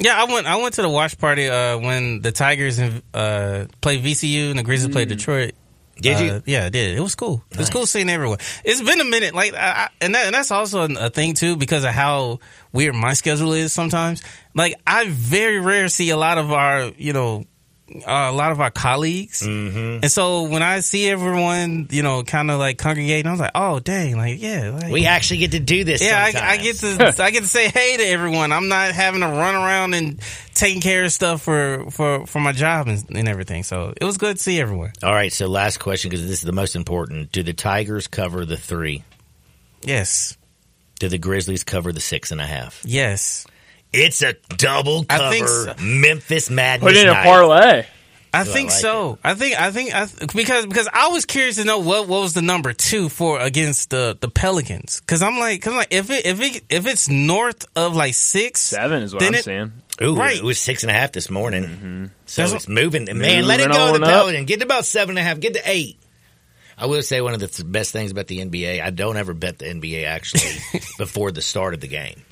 [0.00, 0.46] Yeah, I went.
[0.46, 4.62] I went to the watch party uh, when the Tigers uh, played VCU and the
[4.62, 5.54] Grizzlies played Detroit.
[6.00, 6.42] Did Uh, you?
[6.46, 6.96] yeah, I did.
[6.96, 7.44] It was cool.
[7.50, 8.38] It was cool seeing everyone.
[8.64, 11.56] It's been a minute, like, I, I, and that, and that's also a thing too
[11.56, 12.38] because of how
[12.72, 14.22] weird my schedule is sometimes.
[14.54, 17.44] Like, I very rare see a lot of our, you know,
[17.94, 20.00] uh, a lot of our colleagues, Mm-hmm.
[20.02, 23.52] and so when I see everyone, you know, kind of like congregating, I was like,
[23.54, 26.02] oh dang, like yeah, like, We actually get to do this.
[26.02, 28.52] yeah, I, I get to I get to say hey to everyone.
[28.52, 30.20] I'm not having to run around and
[30.54, 33.62] taking care of stuff for for for my job and, and everything.
[33.62, 34.92] So it was good to see everyone.
[35.02, 37.32] All right, so last question because this is the most important.
[37.32, 39.02] Do the Tigers cover the three?
[39.82, 40.36] Yes,
[40.98, 42.82] Do the Grizzlies cover the six and a half?
[42.84, 43.46] yes.
[43.92, 45.30] It's a double I cover.
[45.30, 45.74] think so.
[45.82, 46.92] Memphis Madness.
[46.92, 47.24] Put in a night.
[47.24, 47.86] parlay.
[48.34, 49.18] I So I think like so.
[49.24, 52.20] I think I think I th- because because I was curious to know what what
[52.20, 55.92] was the number two for against the the Pelicans because I'm like cause I'm like
[55.94, 59.38] if it if it if it's north of like six Seven is what Then I'm
[59.38, 59.72] it- saying.
[60.02, 60.36] Ooh, Right.
[60.36, 61.64] it was six and a half this morning.
[61.64, 62.04] Mm-hmm.
[62.26, 63.06] So That's it's moving.
[63.06, 64.12] Man, let it go on to up.
[64.12, 64.44] Pelican.
[64.44, 65.40] Get to about seven and a half.
[65.40, 65.98] Get to eight.
[66.76, 68.80] I will say one of the th- best things about the NBA.
[68.80, 70.42] I don't ever bet the NBA actually
[70.98, 72.22] before the start of the game.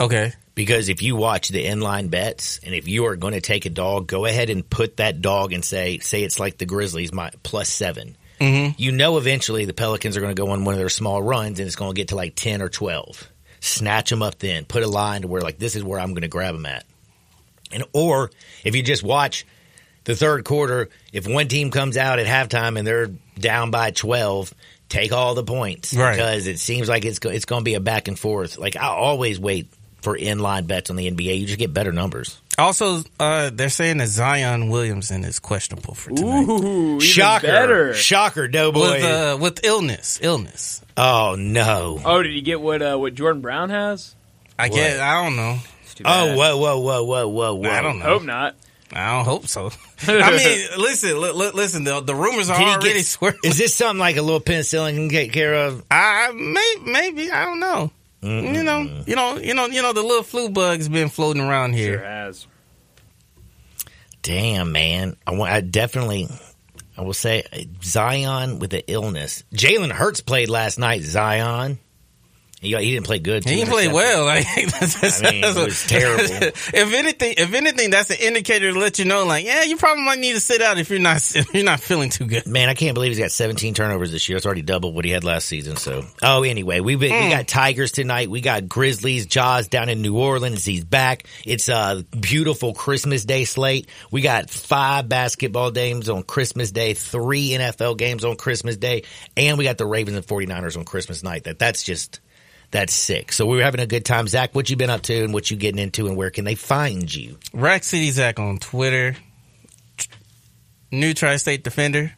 [0.00, 3.66] Okay Because if you watch the inline bets, and if you are going to take
[3.66, 7.12] a dog, go ahead and put that dog and say, say it's like the Grizzlies,
[7.12, 8.72] my plus 7 Mm-hmm.
[8.78, 11.60] You know, eventually the Pelicans are going to go on one of their small runs,
[11.60, 13.30] and it's going to get to like ten or twelve.
[13.60, 16.22] Snatch them up, then put a line to where like this is where I'm going
[16.22, 16.84] to grab them at.
[17.70, 18.32] And or
[18.64, 19.46] if you just watch
[20.02, 23.06] the third quarter, if one team comes out at halftime and they're
[23.38, 24.52] down by 12,
[24.88, 26.16] take all the points Right.
[26.16, 28.58] because it seems like it's it's going to be a back and forth.
[28.58, 29.68] Like I always wait
[30.04, 31.40] for inline bets on the NBA.
[31.40, 32.38] You just get better numbers.
[32.56, 37.46] Also, uh, they're saying that Zion Williamson is questionable for tonight Ooh, even Shocker.
[37.48, 37.94] better.
[37.94, 38.80] Shocker, Doughboy.
[38.92, 40.20] with uh, with illness.
[40.22, 40.80] Illness.
[40.96, 42.00] oh no.
[42.04, 44.14] Oh, did he get what uh, what Jordan Brown has?
[44.56, 44.76] I What?
[44.76, 45.58] guess I don't know.
[46.00, 46.36] Oh, bad.
[46.36, 47.70] whoa, whoa, whoa, whoa, whoa, whoa.
[47.70, 48.04] I don't know.
[48.04, 48.54] Hope not.
[48.92, 49.70] I don't hope so.
[50.06, 51.82] I mean, listen, li- li- listen.
[51.82, 53.38] The, the rumors are already get, swirling.
[53.42, 55.82] is this something like a little penicillin can take care of?
[55.90, 57.90] I may, maybe I don't know.
[58.24, 59.92] You know, you know, you know, you know.
[59.92, 61.98] The little flu bug's been floating around Sure here.
[61.98, 62.46] has.
[64.22, 65.16] Damn, man.
[65.26, 66.28] I, want, I definitely,
[66.96, 67.44] I will say,
[67.82, 69.44] Zion with the illness.
[69.52, 71.78] Jalen Hurts played last night, Zion.
[72.64, 73.44] He, he didn't play good.
[73.44, 74.24] He didn't play well.
[74.34, 74.46] Like,
[74.80, 76.24] that's, I mean, it was terrible.
[76.24, 80.04] if anything, if anything, that's an indicator to let you know, like, yeah, you probably
[80.04, 82.46] might need to sit out if you're not if you're not feeling too good.
[82.46, 84.36] Man, I can't believe he's got 17 turnovers this year.
[84.36, 85.76] It's already double what he had last season.
[85.76, 87.00] So, oh, anyway, we Hmm.
[87.00, 88.30] we got Tigers tonight.
[88.30, 90.64] We got Grizzlies, Ja's down in New Orleans.
[90.64, 91.24] He's back.
[91.44, 93.88] It's a beautiful Christmas Day slate.
[94.10, 99.02] We got five basketball games on Christmas Day, three NFL games on Christmas Day,
[99.36, 101.44] and we got the Ravens and 49ers on Christmas night.
[101.44, 102.20] That that's just
[102.70, 103.32] that's sick.
[103.32, 104.26] So we were having a good time.
[104.28, 106.54] Zach, what you been up to and what you getting into and where can they
[106.54, 107.38] find you?
[107.52, 109.16] Rack City Zach on Twitter.
[110.90, 112.12] New Tri-State Defender.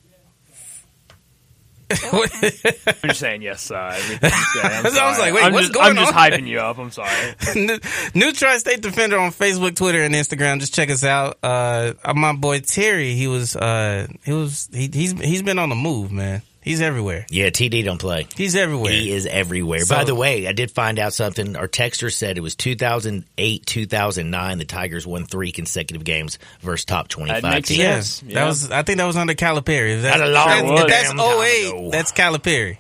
[1.88, 2.64] I'm just
[3.20, 3.70] saying yes.
[3.70, 4.30] Uh, everything.
[4.32, 6.18] I'm I was like, wait, I'm what's just, going I'm just on?
[6.18, 6.78] hyping you up.
[6.78, 7.34] I'm sorry.
[7.54, 7.78] New-
[8.14, 10.58] New Tri-State Defender on Facebook, Twitter, and Instagram.
[10.60, 11.38] Just check us out.
[11.42, 15.76] Uh, my boy Terry, he was, uh, he was, he, he's, he's been on the
[15.76, 16.42] move, man.
[16.66, 17.26] He's everywhere.
[17.30, 18.26] Yeah, TD don't play.
[18.36, 18.90] He's everywhere.
[18.92, 19.78] He is everywhere.
[19.84, 21.54] So- By the way, I did find out something.
[21.54, 24.58] Our texter said it was 2008, 2009.
[24.58, 27.78] The Tigers won three consecutive games versus top 25 That teams.
[27.78, 28.34] Yes, Yeah.
[28.40, 28.70] that was.
[28.72, 29.94] I think that was under Calipari.
[29.96, 31.90] If that's, That's a long if that's, if that's damn time 08, ago.
[31.92, 32.78] that's Calipari.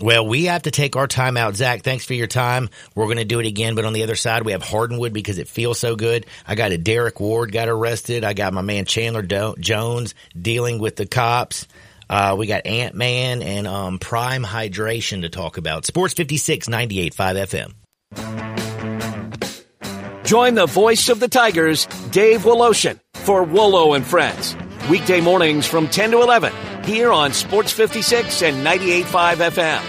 [0.00, 1.56] Well, we have to take our time out.
[1.56, 2.70] Zach, thanks for your time.
[2.94, 5.38] We're going to do it again, but on the other side, we have Hardenwood because
[5.38, 6.26] it feels so good.
[6.46, 8.22] I got a Derek Ward got arrested.
[8.24, 11.66] I got my man Chandler Do- Jones dealing with the cops.
[12.08, 15.84] Uh, we got Ant Man and um, Prime Hydration to talk about.
[15.86, 17.74] Sports 56, 98.5
[18.14, 20.24] FM.
[20.24, 24.54] Join the voice of the Tigers, Dave Woloshin, for Wolo and Friends.
[24.88, 26.52] Weekday mornings from 10 to 11
[26.84, 29.82] here on Sports 56 and 98.5 FM.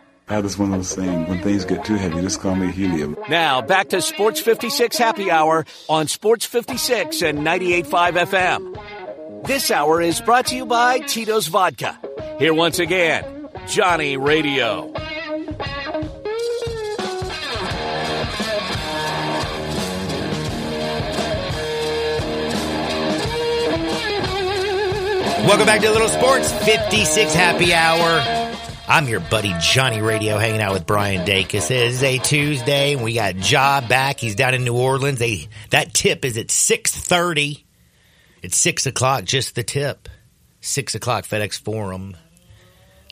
[0.26, 3.16] How does one of those things, when things get too heavy, just call me helium.
[3.28, 9.46] Now back to Sports 56 Happy Hour on Sports 56 and 98.5 FM.
[9.46, 11.98] This hour is brought to you by Tito's Vodka.
[12.38, 14.90] Here once again, Johnny Radio.
[25.44, 28.43] Welcome back to Little Sports 56 Happy Hour.
[28.86, 31.70] I'm your buddy Johnny Radio hanging out with Brian Dacus.
[31.70, 34.20] It is a Tuesday and we got Ja back.
[34.20, 35.18] He's down in New Orleans.
[35.18, 37.64] They, that tip is at 6.30.
[38.42, 40.10] It's 6 o'clock, just the tip.
[40.60, 42.14] 6 o'clock FedEx Forum.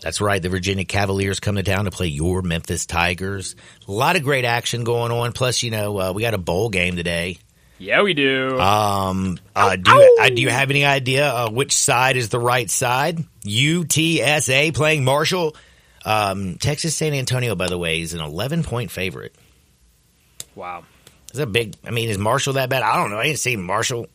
[0.02, 0.42] That's right.
[0.42, 3.56] The Virginia Cavaliers come to town to play your Memphis Tigers.
[3.88, 5.32] A lot of great action going on.
[5.32, 7.38] Plus, you know, uh, we got a bowl game today.
[7.82, 8.60] Yeah, we do.
[8.60, 12.38] Um, uh, do you, uh, do you have any idea uh, which side is the
[12.38, 13.24] right side?
[13.44, 15.56] UTSA playing Marshall.
[16.04, 19.34] Um, Texas San Antonio, by the way, is an 11 point favorite.
[20.54, 20.84] wow.
[21.32, 21.74] Is that big?
[21.84, 22.82] I mean, is Marshall that bad?
[22.82, 23.18] I don't know.
[23.18, 24.06] I ain't seen Marshall.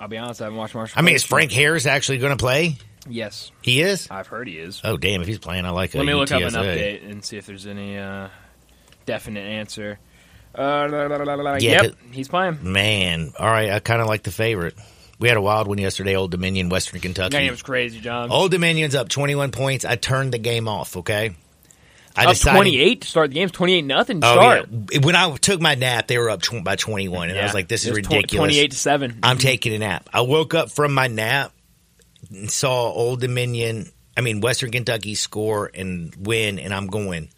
[0.00, 0.40] I'll be honest.
[0.40, 0.98] I haven't watched Marshall.
[0.98, 2.76] I mean, is Frank Harris actually going to play?
[3.08, 4.08] Yes, He is.
[4.10, 4.80] I've heard he is.
[4.84, 5.20] Oh, damn!
[5.22, 5.92] If he's playing, I like.
[5.92, 8.28] Let uh, me look up an update and see if there's any uh,
[9.06, 9.98] definite answer.
[10.56, 11.54] Uh, la, la, la.
[11.54, 12.58] Yeah, yep, he's playing.
[12.62, 13.70] Man, all right.
[13.70, 14.74] I kind of like the favorite.
[15.18, 16.16] We had a wild one yesterday.
[16.16, 17.30] Old Dominion, Western Kentucky.
[17.30, 18.30] That game was crazy, John.
[18.30, 19.84] Old Dominion's up 21 points.
[19.84, 20.96] I turned the game off.
[20.96, 21.36] Okay.
[22.14, 23.48] I Up decided- 28 to start the game.
[23.48, 24.20] 28 nothing.
[24.22, 24.68] Oh Start.
[24.92, 24.98] yeah.
[25.00, 27.68] When I took my nap, they were up tw- by 21, and I was like,
[27.68, 29.18] "This is It ridiculous." 28 to seven.
[29.22, 30.10] I'm taking a nap.
[30.12, 31.52] I woke up from my nap
[32.30, 33.90] and saw Old Dominion.
[34.14, 37.30] I mean, Western Kentucky score and win, and I'm going.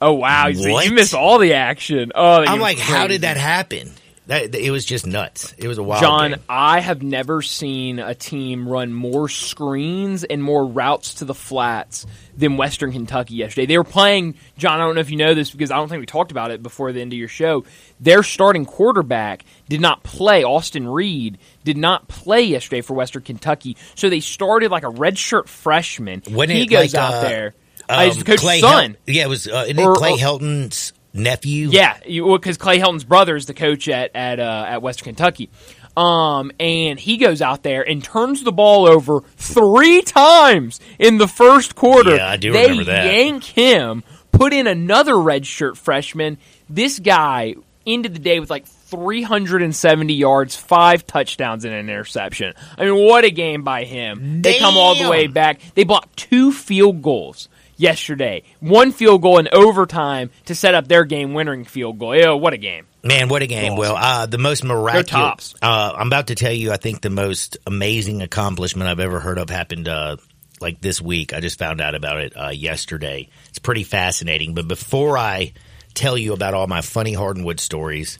[0.00, 0.86] Oh wow, you- What?
[0.86, 2.12] you missed all the action.
[2.14, 3.90] Oh, I'm like, how did that happen?
[4.30, 5.56] That, it was just nuts.
[5.58, 6.40] It was a wild John, game.
[6.48, 12.06] I have never seen a team run more screens and more routes to the flats
[12.36, 13.66] than Western Kentucky yesterday.
[13.66, 15.98] They were playing, John, I don't know if you know this because I don't think
[15.98, 17.64] we talked about it before the end of your show.
[17.98, 20.44] Their starting quarterback did not play.
[20.44, 23.76] Austin Reed did not play yesterday for Western Kentucky.
[23.96, 26.22] So they started like a redshirt freshman.
[26.30, 27.54] Wasn't he goes like, out uh, there.
[27.90, 28.90] Um, coach's Clay son.
[29.06, 31.68] Hel- yeah, it was uh, Or- Clay or- Helton's nephew.
[31.70, 35.50] Yeah, because Clay Helton's brother is the coach at at uh, at Western Kentucky.
[35.96, 41.26] Um, and he goes out there and turns the ball over three times in the
[41.26, 42.14] first quarter.
[42.16, 43.06] Yeah, I do they remember that.
[43.06, 46.38] yank him, put in another redshirt freshman.
[46.68, 52.54] This guy ended the day with like 370 yards, five touchdowns, and an interception.
[52.78, 54.42] I mean, what a game by him!
[54.42, 55.60] They come all the way back.
[55.74, 57.48] They blocked two field goals
[57.80, 58.42] yesterday.
[58.60, 62.14] One field goal in overtime to set up their game winning field goal.
[62.14, 62.86] Ew, what a game.
[63.02, 63.76] Man, what a game!
[63.76, 65.54] Well, uh, the most miraculous.
[65.62, 66.70] Uh, I'm about to tell you.
[66.70, 70.16] I think the most amazing accomplishment I've ever heard of happened uh,
[70.60, 71.32] like this week.
[71.32, 73.30] I just found out about it uh, yesterday.
[73.48, 74.54] It's pretty fascinating.
[74.54, 75.54] But before I
[75.94, 78.18] tell you about all my funny Hardwood stories,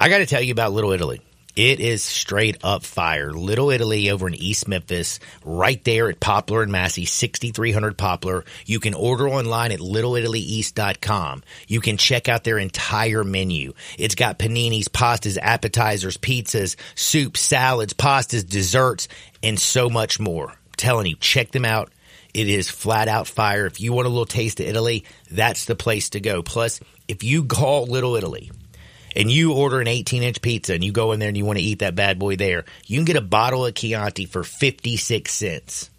[0.00, 1.20] I got to tell you about Little Italy.
[1.56, 3.32] It is straight up fire.
[3.32, 8.44] Little Italy over in East Memphis, right there at Poplar and Massey, 6300 Poplar.
[8.66, 11.42] You can order online at littleitalyeast.com.
[11.66, 13.72] You can check out their entire menu.
[13.98, 19.08] It's got paninis, pastas, appetizers, pizzas, soups, salads, pastas, desserts,
[19.42, 20.50] and so much more.
[20.50, 21.90] I'm telling you, check them out.
[22.34, 23.64] It is flat out fire.
[23.64, 26.42] If you want a little taste of Italy, that's the place to go.
[26.42, 28.50] Plus, if you call Little Italy,
[29.16, 31.58] and you order an 18 inch pizza and you go in there and you want
[31.58, 35.32] to eat that bad boy there, you can get a bottle of Chianti for 56
[35.32, 35.90] cents.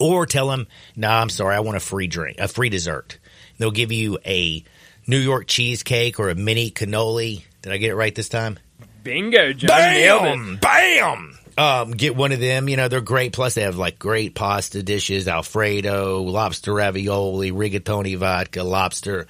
[0.00, 3.18] Or tell them, no, I'm sorry, I want a free drink, a free dessert.
[3.58, 4.64] They'll give you a
[5.06, 7.44] New York cheesecake or a mini cannoli.
[7.62, 8.58] Did I get it right this time?
[9.04, 9.68] Bingo, John.
[9.68, 10.58] Bam!
[10.60, 11.38] Bam!
[11.58, 12.68] Um, get one of them.
[12.68, 13.32] You know, they're great.
[13.32, 19.26] Plus, they have like great pasta dishes, Alfredo, lobster ravioli, rigatoni vodka, lobster.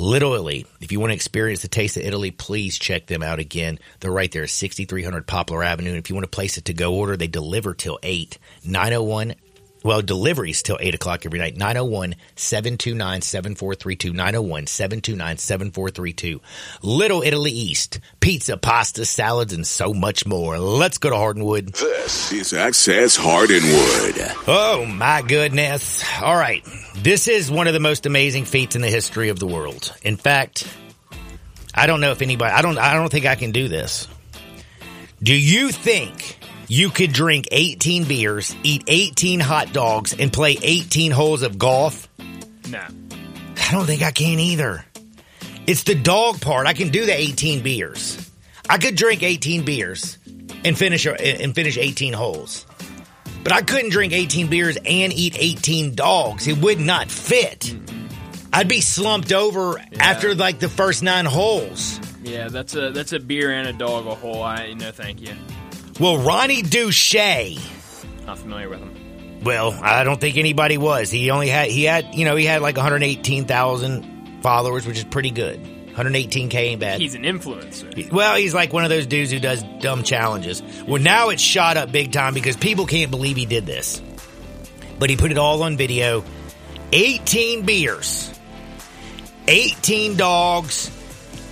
[0.00, 0.64] Little Italy.
[0.80, 3.80] If you want to experience the taste of Italy, please check them out again.
[3.98, 5.90] They're right there, 6300 Poplar Avenue.
[5.90, 8.38] And if you want to place it to go order, they deliver till 8.
[8.64, 9.34] 901
[9.82, 11.56] well, deliveries till 8 o'clock every night.
[11.56, 14.12] 901 729 7432.
[14.12, 16.40] 901 729 7432.
[16.82, 18.00] Little Italy East.
[18.20, 20.58] Pizza, pasta, salads, and so much more.
[20.58, 21.74] Let's go to Hardwood.
[21.74, 24.34] This is Access Hardwood.
[24.46, 26.04] Oh my goodness.
[26.22, 26.66] All right.
[26.96, 29.94] This is one of the most amazing feats in the history of the world.
[30.02, 30.66] In fact,
[31.74, 34.08] I don't know if anybody I don't I don't think I can do this.
[35.22, 36.37] Do you think
[36.68, 42.08] you could drink 18 beers, eat 18 hot dogs and play 18 holes of golf?
[42.68, 42.84] No.
[43.56, 44.84] I don't think I can either.
[45.66, 46.66] It's the dog part.
[46.66, 48.30] I can do the 18 beers.
[48.68, 50.18] I could drink 18 beers
[50.64, 52.66] and finish and finish 18 holes.
[53.42, 56.46] But I couldn't drink 18 beers and eat 18 dogs.
[56.46, 57.74] It would not fit.
[58.52, 62.00] I'd be slumped over after like the first 9 holes.
[62.22, 64.42] Yeah, that's a that's a beer and a dog a hole.
[64.42, 65.34] I no, thank you.
[65.98, 67.58] Well, Ronnie Duche
[68.26, 69.40] Not familiar with them.
[69.42, 71.10] Well, I don't think anybody was.
[71.10, 75.30] He only had he had you know he had like 118,000 followers, which is pretty
[75.30, 75.60] good.
[75.98, 77.00] 118k ain't bad.
[77.00, 78.12] He's an influencer.
[78.12, 80.62] well, he's like one of those dudes who does dumb challenges.
[80.86, 84.00] Well, now it's shot up big time because people can't believe he did this.
[85.00, 86.24] But he put it all on video.
[86.92, 88.32] 18 beers,
[89.48, 90.90] 18 dogs,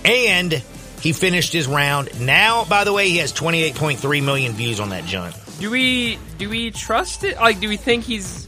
[0.05, 0.63] and
[1.01, 2.19] he finished his round.
[2.19, 5.35] Now, by the way, he has 28.3 million views on that junk.
[5.59, 7.37] Do we do we trust it?
[7.37, 8.47] Like, do we think he's?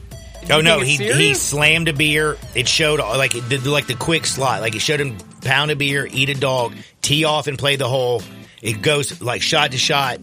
[0.51, 2.38] Oh no, he it's he slammed a beer.
[2.55, 4.62] It showed like it did like the quick slot.
[4.62, 7.88] Like it showed him pound a beer, eat a dog, tee off and play the
[7.88, 8.21] hole.
[8.62, 10.19] It goes like shot to shot.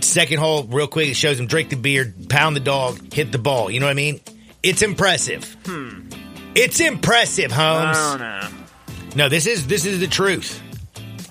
[0.00, 3.38] Second hole, real quick, it shows him drink the beer, pound the dog, hit the
[3.38, 3.70] ball.
[3.70, 4.20] You know what I mean?
[4.62, 5.44] It's impressive.
[5.66, 6.08] Hmm.
[6.54, 7.98] It's impressive, I Holmes.
[7.98, 8.64] don't know.
[9.16, 10.60] No, this is this is the truth.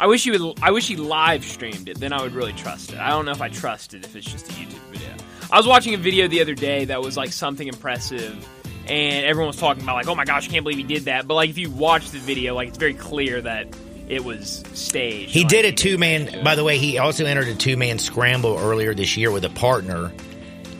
[0.04, 0.60] I wish he would.
[0.62, 1.98] I wish he live streamed it.
[1.98, 3.00] Then I would really trust it.
[3.00, 5.08] I don't know if I trust it if it's just a YouTube video.
[5.50, 8.46] I was watching a video the other day that was like something impressive,
[8.86, 11.26] and everyone was talking about like, "Oh my gosh, I can't believe he did that."
[11.26, 13.74] But like, if you watch the video, like it's very clear that
[14.10, 15.32] it was staged.
[15.32, 16.44] He Like, did a two man.
[16.44, 19.52] By the way, he also entered a two man scramble earlier this year with a
[19.52, 20.12] partner.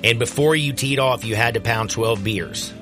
[0.04, 2.74] And before you teed off, you had to pound twelve beers.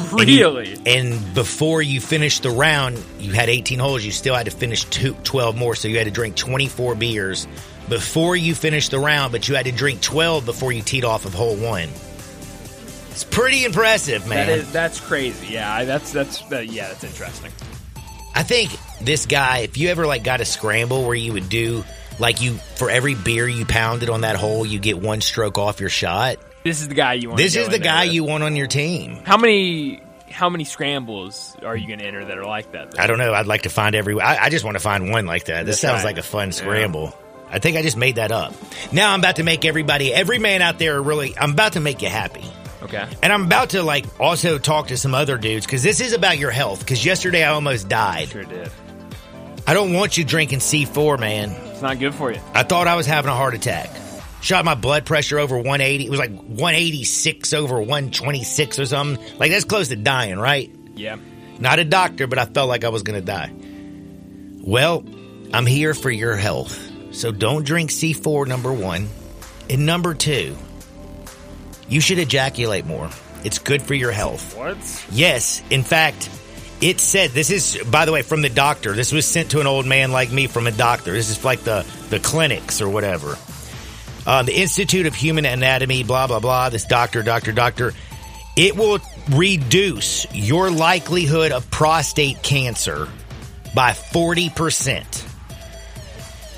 [0.12, 0.76] And really.
[0.86, 4.04] And before you finished the round, you had 18 holes.
[4.04, 5.74] You still had to finish two, 12 more.
[5.74, 7.46] So you had to drink 24 beers
[7.88, 11.24] before you finished the round, but you had to drink 12 before you teed off
[11.24, 11.88] of hole one.
[13.10, 14.46] It's pretty impressive, man.
[14.46, 15.48] That is that's crazy.
[15.48, 17.52] Yeah, that's that's uh, yeah, that's interesting.
[18.34, 18.70] I think
[19.02, 21.84] this guy, if you ever like got a scramble where you would do
[22.18, 25.80] like you for every beer you pounded on that hole, you get one stroke off
[25.80, 26.38] your shot.
[26.64, 27.38] This is the guy you want.
[27.38, 29.22] This is the guy you want on your team.
[29.24, 30.02] How many?
[30.30, 32.92] How many scrambles are you going to enter that are like that?
[32.92, 33.02] though?
[33.02, 33.34] I don't know.
[33.34, 34.18] I'd like to find every.
[34.18, 35.66] I, I just want to find one like that.
[35.66, 36.16] This That's sounds right.
[36.16, 37.14] like a fun scramble.
[37.50, 38.54] I think I just made that up.
[38.92, 41.36] Now I'm about to make everybody, every man out there, really.
[41.36, 42.44] I'm about to make you happy.
[42.82, 43.06] Okay.
[43.22, 46.38] And I'm about to like also talk to some other dudes because this is about
[46.38, 46.80] your health.
[46.80, 48.28] Because yesterday I almost died.
[48.28, 48.70] Sure did.
[49.66, 51.50] I don't want you drinking C4, man.
[51.50, 52.40] It's not good for you.
[52.54, 53.90] I thought I was having a heart attack.
[54.42, 56.04] Shot my blood pressure over 180.
[56.04, 59.38] It was like 186 over 126 or something.
[59.38, 60.70] Like that's close to dying, right?
[60.94, 61.16] Yeah.
[61.60, 63.52] Not a doctor, but I felt like I was going to die.
[64.64, 65.04] Well,
[65.54, 66.90] I'm here for your health.
[67.12, 69.08] So don't drink C4, number one.
[69.70, 70.56] And number two,
[71.88, 73.10] you should ejaculate more.
[73.44, 74.56] It's good for your health.
[74.56, 74.76] What?
[75.12, 76.28] Yes, in fact,
[76.80, 78.92] it said this is by the way from the doctor.
[78.92, 81.12] This was sent to an old man like me from a doctor.
[81.12, 83.36] This is like the the clinics or whatever.
[84.26, 86.68] Uh, the Institute of Human Anatomy, blah blah blah.
[86.70, 87.92] This doctor, doctor, doctor.
[88.56, 88.98] It will
[89.30, 93.08] reduce your likelihood of prostate cancer
[93.74, 95.26] by forty percent.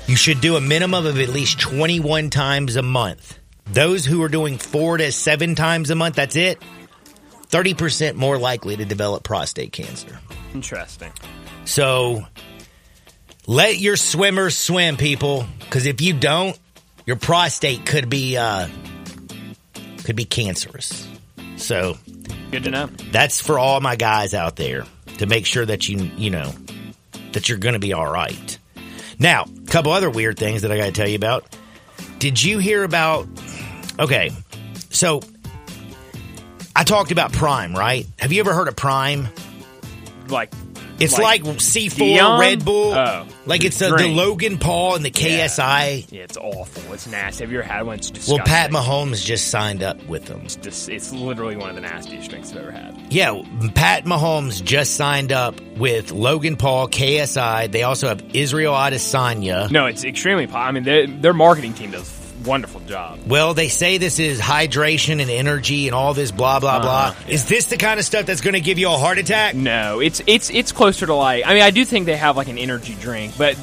[0.07, 3.39] You should do a minimum of at least twenty one times a month.
[3.65, 6.61] Those who are doing four to seven times a month, that's it.
[7.49, 10.19] 30% more likely to develop prostate cancer.
[10.53, 11.11] Interesting.
[11.65, 12.25] So
[13.47, 16.57] let your swimmers swim, people, because if you don't,
[17.05, 18.67] your prostate could be uh,
[20.03, 21.07] could be cancerous.
[21.57, 21.97] So
[22.51, 22.87] Good to know.
[23.11, 24.85] that's for all my guys out there
[25.17, 26.51] to make sure that you you know
[27.33, 28.57] that you're going to be all right.
[29.17, 31.45] Now, a couple other weird things that I got to tell you about.
[32.19, 33.27] Did you hear about?
[33.99, 34.31] Okay,
[34.89, 35.21] so
[36.75, 38.05] I talked about Prime, right?
[38.19, 39.29] Have you ever heard of Prime?
[40.27, 40.51] Like,
[40.99, 42.39] It's like, C4, Dion?
[42.39, 42.93] Red Bull.
[42.93, 43.27] Oh.
[43.45, 46.11] like it's the, the Logan Paul and the KSI.
[46.11, 46.93] yeah, it's awful.
[46.93, 47.43] It's nasty.
[47.43, 47.97] Have you ever had one?
[47.99, 48.39] It's Well.
[48.39, 50.41] Pat Mahomes just signed up with them.
[50.45, 52.95] It's, dis- it's literally one of the nastiest drinks I've ever had.
[53.11, 53.41] Yeah,
[53.75, 57.71] Pat Mahomes just signed up with Logan Paul, KSI.
[57.71, 59.69] They also have Israel Adesanya.
[59.71, 60.47] No, it's extremely.
[60.47, 63.19] Po- I mean, their their marketing team does a wonderful job.
[63.27, 67.07] Well, they say this is hydration and energy and all this blah blah blah.
[67.07, 69.55] Uh-huh, Is this the kind of stuff that's going to give you a heart attack?
[69.55, 71.45] No, it's it's it's closer to like.
[71.45, 73.57] I mean, I do think they have like an energy drink, but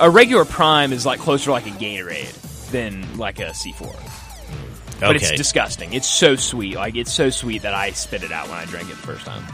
[0.00, 4.16] a regular Prime is like closer to like a Gatorade than like a C4.
[5.00, 5.92] But it's disgusting.
[5.92, 6.74] It's so sweet.
[6.74, 9.24] Like it's so sweet that I spit it out when I drank it the first
[9.24, 9.44] time.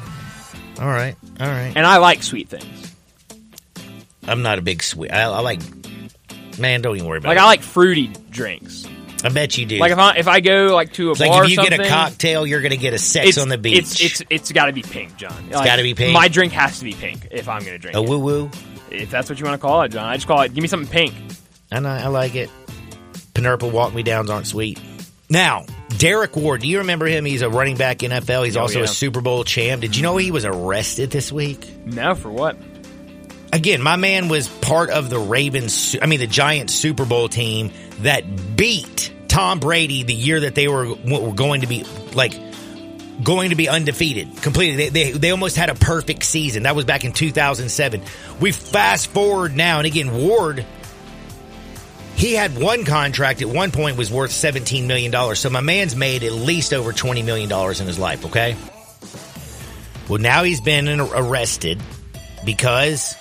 [0.80, 1.72] All right, all right.
[1.76, 2.92] And I like sweet things.
[4.26, 5.10] I'm not a big sweet.
[5.10, 5.60] I, I like.
[6.58, 7.40] Man, don't even worry about Like it.
[7.40, 8.86] Like I like fruity drinks.
[9.24, 9.78] I bet you do.
[9.78, 11.80] Like if I if I go like to a It's bar like if you get
[11.80, 13.78] a cocktail, you're going to get a sex it's on the beach.
[13.78, 15.32] It's it's it's got to be pink, John.
[15.48, 16.12] It's gotta be pink?
[16.12, 18.50] My drink has to be pink if I'm going to drink a woo woo.
[18.90, 20.04] If that's what you want to call it, John.
[20.04, 20.52] I just call it.
[20.52, 21.14] Give me something pink.
[21.72, 22.50] And I, I like it.
[23.32, 24.78] Penelope walk me downs aren't sweet.
[25.30, 25.64] Now,
[25.96, 27.24] Derrick Ward, do you remember him?
[27.24, 28.44] He's a running back NFL.
[28.44, 28.84] He's Oh, also yeah.
[28.84, 29.80] a Super Bowl champ.
[29.80, 31.66] Did you know he was arrested this week?
[31.86, 32.56] No, for what?
[33.54, 37.70] Again, my man was part of the Ravens, I mean, the Giants Super Bowl team
[38.00, 42.34] that beat Tom Brady the year that they were, were going to be like
[43.22, 44.88] going to be undefeated completely.
[44.88, 46.64] They, they, they almost had a perfect season.
[46.64, 48.02] That was back in 2007.
[48.40, 50.66] We fast forward now, and again, Ward,
[52.16, 55.36] he had one contract at one point was worth $17 million.
[55.36, 58.56] So my man's made at least over $20 million in his life, okay?
[60.08, 61.80] Well, now he's been arrested
[62.44, 63.14] because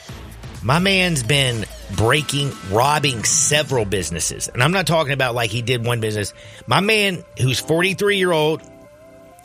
[0.64, 4.48] my man's been breaking, robbing several businesses.
[4.48, 6.34] And I'm not talking about like he did one business.
[6.68, 8.62] My man, who's 43 year old,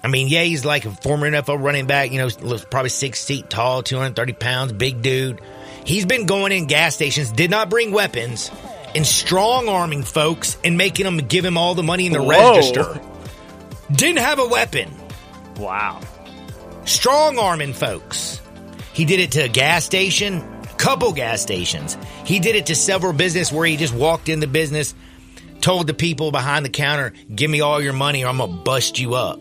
[0.02, 3.50] I mean, yeah, he's like a former NFL running back, you know, probably six feet
[3.50, 5.40] tall, 230 pounds, big dude.
[5.84, 8.50] He's been going in gas stations, did not bring weapons,
[8.94, 12.28] and strong arming folks and making them give him all the money in the Whoa.
[12.54, 13.00] register.
[13.90, 14.94] Didn't have a weapon
[15.56, 16.00] Wow.
[16.84, 18.40] strong arming folks.
[18.92, 20.42] He did it to a gas station,
[20.78, 21.98] couple gas stations.
[22.24, 24.94] He did it to several business where he just walked in the business,
[25.60, 28.98] told the people behind the counter, "Give me all your money, or I'm gonna bust
[28.98, 29.40] you up."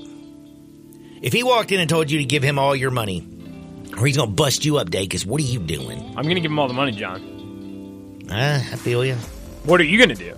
[1.22, 3.28] If he walked in and told you to give him all your money,
[3.98, 6.00] or he's gonna bust you up, Dacus, what are you doing?
[6.16, 8.24] I'm going to give him all the money, John.
[8.30, 9.16] Uh, I feel you.
[9.64, 10.36] What are you going to do?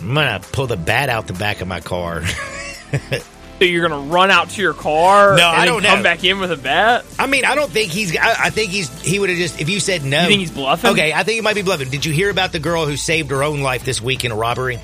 [0.00, 2.22] I'm gonna pull the bat out the back of my car.
[3.58, 6.02] So you're going to run out to your car No, and I don't come know.
[6.02, 7.04] back in with a bat?
[7.18, 8.14] I mean, I don't think he's.
[8.16, 8.90] I, I think he's.
[9.00, 9.60] He would have just.
[9.60, 10.90] If you said no, You think he's bluffing?
[10.90, 11.88] Okay, I think he might be bluffing.
[11.88, 14.36] Did you hear about the girl who saved her own life this week in a
[14.36, 14.76] robbery?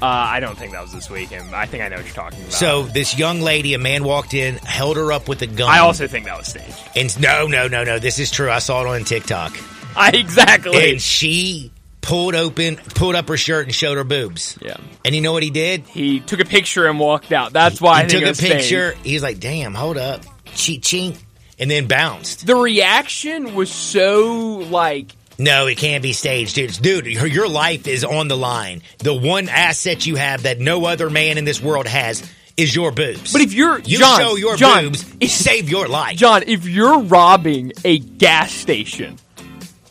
[0.00, 1.54] Uh, I don't think that was this weekend.
[1.54, 2.52] I think I know what you're talking about.
[2.52, 5.68] So this young lady, a man walked in, held her up with a gun.
[5.70, 6.76] I also think that was staged.
[6.94, 7.98] and no, no, no, no.
[7.98, 8.50] This is true.
[8.50, 9.56] I saw it on TikTok,
[9.96, 10.90] I exactly.
[10.92, 11.70] and she
[12.06, 14.56] pulled open, pulled up her shirt and showed her boobs.
[14.62, 14.76] yeah.
[15.04, 15.82] And you know what he did?
[15.82, 17.52] He took a picture and walked out.
[17.52, 18.92] That's why I he think took a picture.
[19.02, 20.22] He was like, "Damn, hold up,
[20.54, 21.18] cheat, chink,"
[21.58, 22.46] and then bounced.
[22.46, 26.72] The reaction was so like No, it can't be staged, dude.
[26.80, 28.82] Dude, your, your life is on the line.
[28.98, 32.22] The one asset you have that no other man in this world has
[32.56, 33.32] is your boobs.
[33.32, 36.16] But if you're you John, show your John, boobs, you save your life.
[36.16, 39.18] John, if you're robbing a gas station,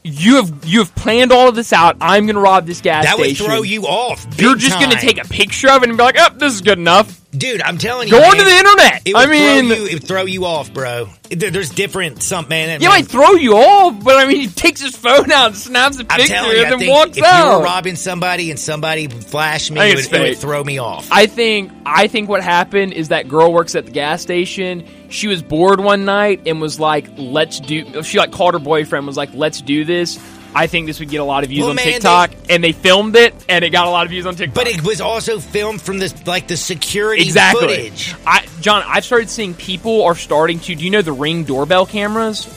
[0.05, 1.97] you have you have planned all of this out.
[1.99, 4.25] I'm going to rob this gas that would throw you off.
[4.37, 6.61] You're just going to take a picture of it and be like, "Oh, this is
[6.61, 7.61] good enough." Dude.
[7.61, 9.01] I'm telling you, Go man, onto the internet.
[9.05, 11.09] It I mean, throw you, it would throw you off, bro.
[11.29, 12.79] There- There's different something, man.
[12.81, 15.97] he might throw you off, but I mean, he takes his phone out, and snaps
[15.99, 17.59] a I'm picture, you, and then walks if you out.
[17.59, 21.07] were robbing somebody and somebody flashed me, it would, it would throw me off.
[21.11, 24.85] I think I think what happened is that girl works at the gas station.
[25.09, 29.01] She was bored one night and was like, "Let's do." She like called her boyfriend,
[29.01, 30.19] and was like, "Let's do this."
[30.55, 32.71] I think this would get a lot of views Well, on man, TikTok, and they
[32.71, 34.55] filmed it, and it got a lot of views on TikTok.
[34.55, 37.67] But it was also filmed from this like the security exactly.
[37.67, 38.15] footage.
[38.25, 40.73] I, John, I've started seeing people are starting to.
[40.73, 42.47] Do you know the Ring doorbell cameras?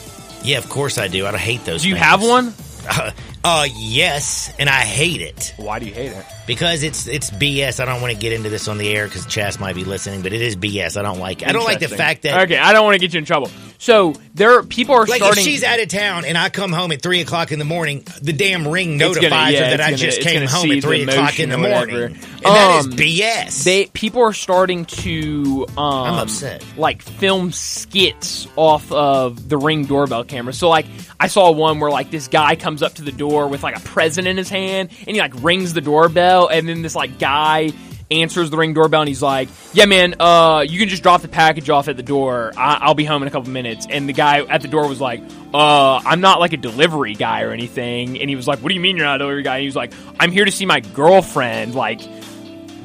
[0.43, 1.27] Yeah, of course I do.
[1.27, 1.81] I hate those.
[1.81, 2.05] Do you things.
[2.05, 2.53] have one?
[2.89, 3.11] Uh,
[3.43, 6.25] uh, yes, and I hate it Why do you hate it?
[6.49, 7.79] Because it's it's BS.
[7.79, 10.23] I don't want to get into this on the air because Chas might be listening,
[10.23, 10.97] but it is BS.
[10.97, 11.43] I don't like.
[11.43, 11.47] It.
[11.47, 13.51] I don't like the fact that Okay, I don't want to get you in trouble.
[13.77, 15.41] So there, people are like starting.
[15.41, 18.03] if she's out of town and I come home at three o'clock in the morning,
[18.21, 20.81] the damn ring It's gonna- notifies yeah, her that I gonna- just came home at
[20.81, 22.05] three o'clock in the morning, whatever.
[22.05, 23.63] and that is Um, BS.
[23.63, 26.63] they people are starting to um I'm upset.
[26.75, 30.85] like film skits off of the ring doorbell camera so like
[31.19, 33.81] i saw one where like this guy comes up to the door with like a
[33.81, 37.71] present in his hand and he like rings the doorbell and then this like guy
[38.11, 41.27] answers the ring doorbell and he's like yeah man uh you can just drop the
[41.27, 42.51] package off at the door.
[42.57, 43.85] I- i'll be home in a couple minutes.
[43.87, 45.21] And the guy at the door was like
[45.53, 48.19] uh i'm not like a delivery guy or anything.
[48.19, 49.57] And he was like what do you mean you're not a delivery guy?
[49.57, 51.75] And he was like i'm here to see my girlfriend.
[51.75, 52.01] Like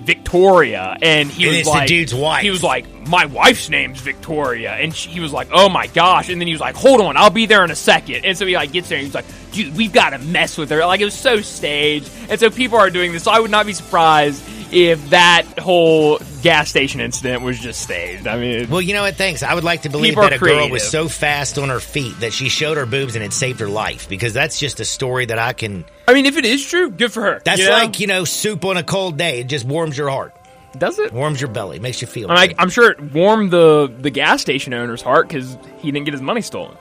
[0.05, 2.43] Victoria, and he And was like, dude's wife.
[2.43, 6.29] He was like, my wife's name's Victoria, and she, he was like, oh my gosh,
[6.29, 8.47] and then he was like, hold on, I'll be there in a second, and so
[8.47, 11.01] he like gets there, and he's like, dude, we've got to mess with her, like
[11.01, 13.25] it was so staged, and so people are doing this.
[13.25, 14.43] So I would not be surprised
[14.75, 18.27] if that whole gas station incident was just staged.
[18.27, 19.15] I mean, Well, you know what?
[19.15, 19.43] Thanks.
[19.43, 22.33] I would like to believe that a girl was so fast on her feet that
[22.33, 25.39] she showed her boobs and it saved her life because that's just a story that
[25.39, 25.85] I can.
[26.09, 27.41] I mean, if it is true, good for her.
[27.45, 27.73] That's you know?
[27.73, 29.41] like, you know, soup on a cold day.
[29.41, 30.35] It just warms your heart,
[30.77, 31.13] does it?
[31.13, 32.59] warms your belly, makes you feel I mean, good.
[32.59, 36.15] I, I'm sure it warmed the the gas station owner's heart because he didn't get
[36.15, 36.77] his money stolen.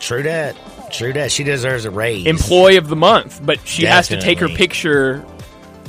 [0.00, 0.56] True that.
[0.92, 1.32] True that.
[1.32, 2.26] She deserves a raise.
[2.26, 5.24] employee of the month, but she has to take her picture.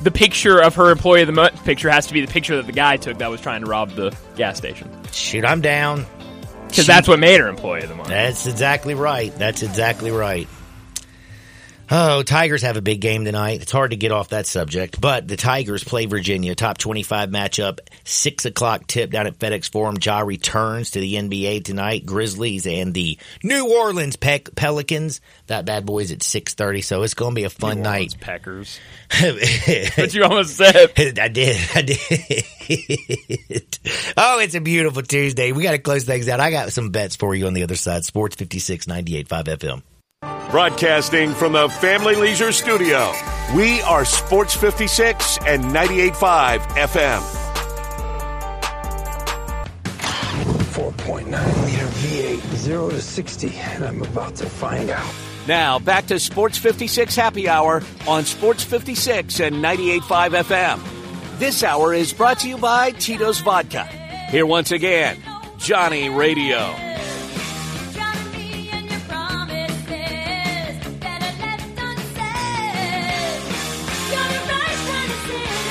[0.02, 2.66] The picture of her employee of the month picture has to be the picture that
[2.66, 4.90] the guy took that was trying to rob the gas station.
[5.12, 6.06] Shoot, I'm down.
[6.68, 8.10] Because that's what made her employee of the month.
[8.10, 9.34] That's exactly right.
[9.36, 10.48] That's exactly right.
[11.92, 13.64] Oh, Tigers have a big game tonight.
[13.64, 17.80] It's hard to get off that subject, but the Tigers play Virginia, top 25 matchup,
[18.04, 19.98] 6 o'clock tip down at FedEx Forum.
[20.00, 22.06] Ja returns to the NBA tonight.
[22.06, 25.20] Grizzlies and the New Orleans Pe- Pelicans.
[25.48, 28.16] That bad boy's at 6.30, so it's going to be a fun night.
[28.20, 28.80] Peckers.
[29.96, 30.92] But you almost said.
[31.20, 31.58] I did.
[31.74, 31.98] I did.
[34.16, 35.52] oh, it's a beautiful Tuesday.
[35.52, 36.40] We got to close things out.
[36.40, 38.06] I got some bets for you on the other side.
[38.06, 39.82] Sports 56, 98.5 FM.
[40.50, 43.14] Broadcasting from the Family Leisure Studio,
[43.56, 47.20] we are Sports 56 and 98.5 FM.
[50.74, 55.14] 4.9 liter V8, 0 to 60, and I'm about to find out.
[55.48, 61.38] Now, back to Sports 56 Happy Hour on Sports 56 and 98.5 FM.
[61.38, 63.84] This hour is brought to you by Tito's Vodka.
[64.32, 65.20] Here once again,
[65.60, 66.89] Johnny Radio.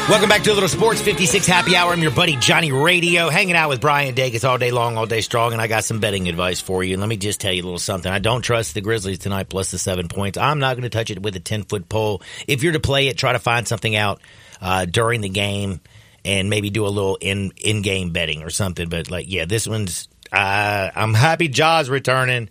[0.09, 1.93] Welcome back to little Sports 56 Happy Hour.
[1.93, 5.21] I'm your buddy Johnny Radio, hanging out with Brian Davis all day long, all day
[5.21, 6.95] strong, and I got some betting advice for you.
[6.95, 8.11] And let me just tell you a little something.
[8.11, 10.39] I don't trust the Grizzlies tonight plus the seven points.
[10.39, 12.23] I'm not going to touch it with a 10 foot pole.
[12.47, 14.23] If you're to play it, try to find something out
[14.63, 15.83] uh, during the game
[16.25, 18.89] and maybe do a little in in game betting or something.
[18.89, 20.09] But like, yeah, this one's.
[20.33, 22.49] Uh, I'm happy Ja's returning.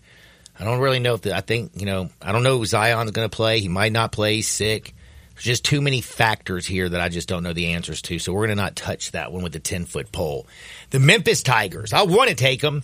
[0.60, 2.10] I don't really know if the, I think you know.
[2.22, 3.62] I don't know if Zion's going to play.
[3.62, 4.36] He might not play.
[4.36, 4.94] He's sick.
[5.38, 8.18] There's just too many factors here that I just don't know the answers to.
[8.18, 10.48] So we're going to not touch that one with the 10 foot pole.
[10.90, 11.94] The Memphis Tigers.
[11.94, 12.84] I want to take them.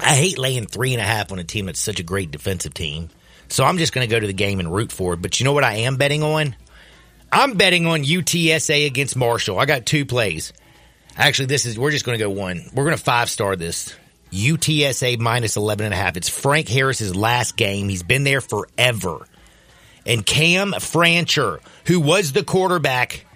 [0.00, 2.72] I hate laying three and a half on a team that's such a great defensive
[2.72, 3.08] team.
[3.48, 5.22] So I'm just going to go to the game and root for it.
[5.22, 6.54] But you know what I am betting on?
[7.32, 9.58] I'm betting on UTSA against Marshall.
[9.58, 10.52] I got two plays.
[11.16, 12.62] Actually, this is we're just going to go one.
[12.74, 13.92] We're going to five star this.
[14.30, 16.16] UTSA minus 11 and a half.
[16.16, 17.88] It's Frank Harris's last game.
[17.88, 19.26] He's been there forever.
[20.06, 23.26] And Cam Fancher, who was the quarterback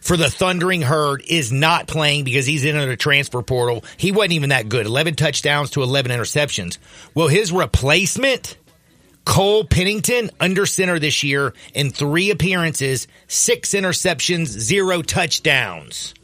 [0.00, 3.84] for the Thundering Herd, is not playing because he's in the transfer portal.
[3.96, 4.86] He wasn't even that good.
[4.86, 6.78] 11 touchdowns to 11 interceptions.
[7.14, 8.56] Well, his replacement,
[9.24, 16.14] Cole Pennington, under center this year in three appearances, six interceptions, zero touchdowns.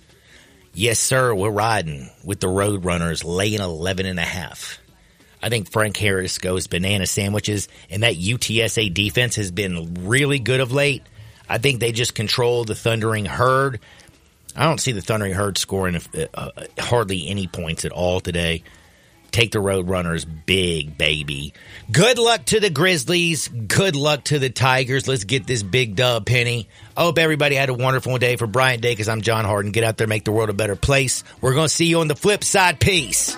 [0.75, 4.81] Yes, sir, we're riding with the Roadrunners, laying 11 and a half.
[5.45, 10.61] I think Frank Harris goes banana sandwiches, and that UTSA defense has been really good
[10.61, 11.03] of late.
[11.47, 13.79] I think they just control the Thundering Herd.
[14.57, 18.63] I don't see the Thundering Herd scoring uh, uh, hardly any points at all today.
[19.33, 21.53] Take the Roadrunners big, baby.
[21.93, 23.49] Good luck to the Grizzlies.
[23.49, 25.07] Good luck to the Tigers.
[25.07, 26.71] Let's get this big dub, Penny.
[26.97, 29.73] I hope everybody had a wonderful day for Bryant Day because I'm John Harden.
[29.73, 31.23] Get out there, make the world a better place.
[31.43, 32.81] We're going to see you on the flip side.
[32.81, 33.37] Peace.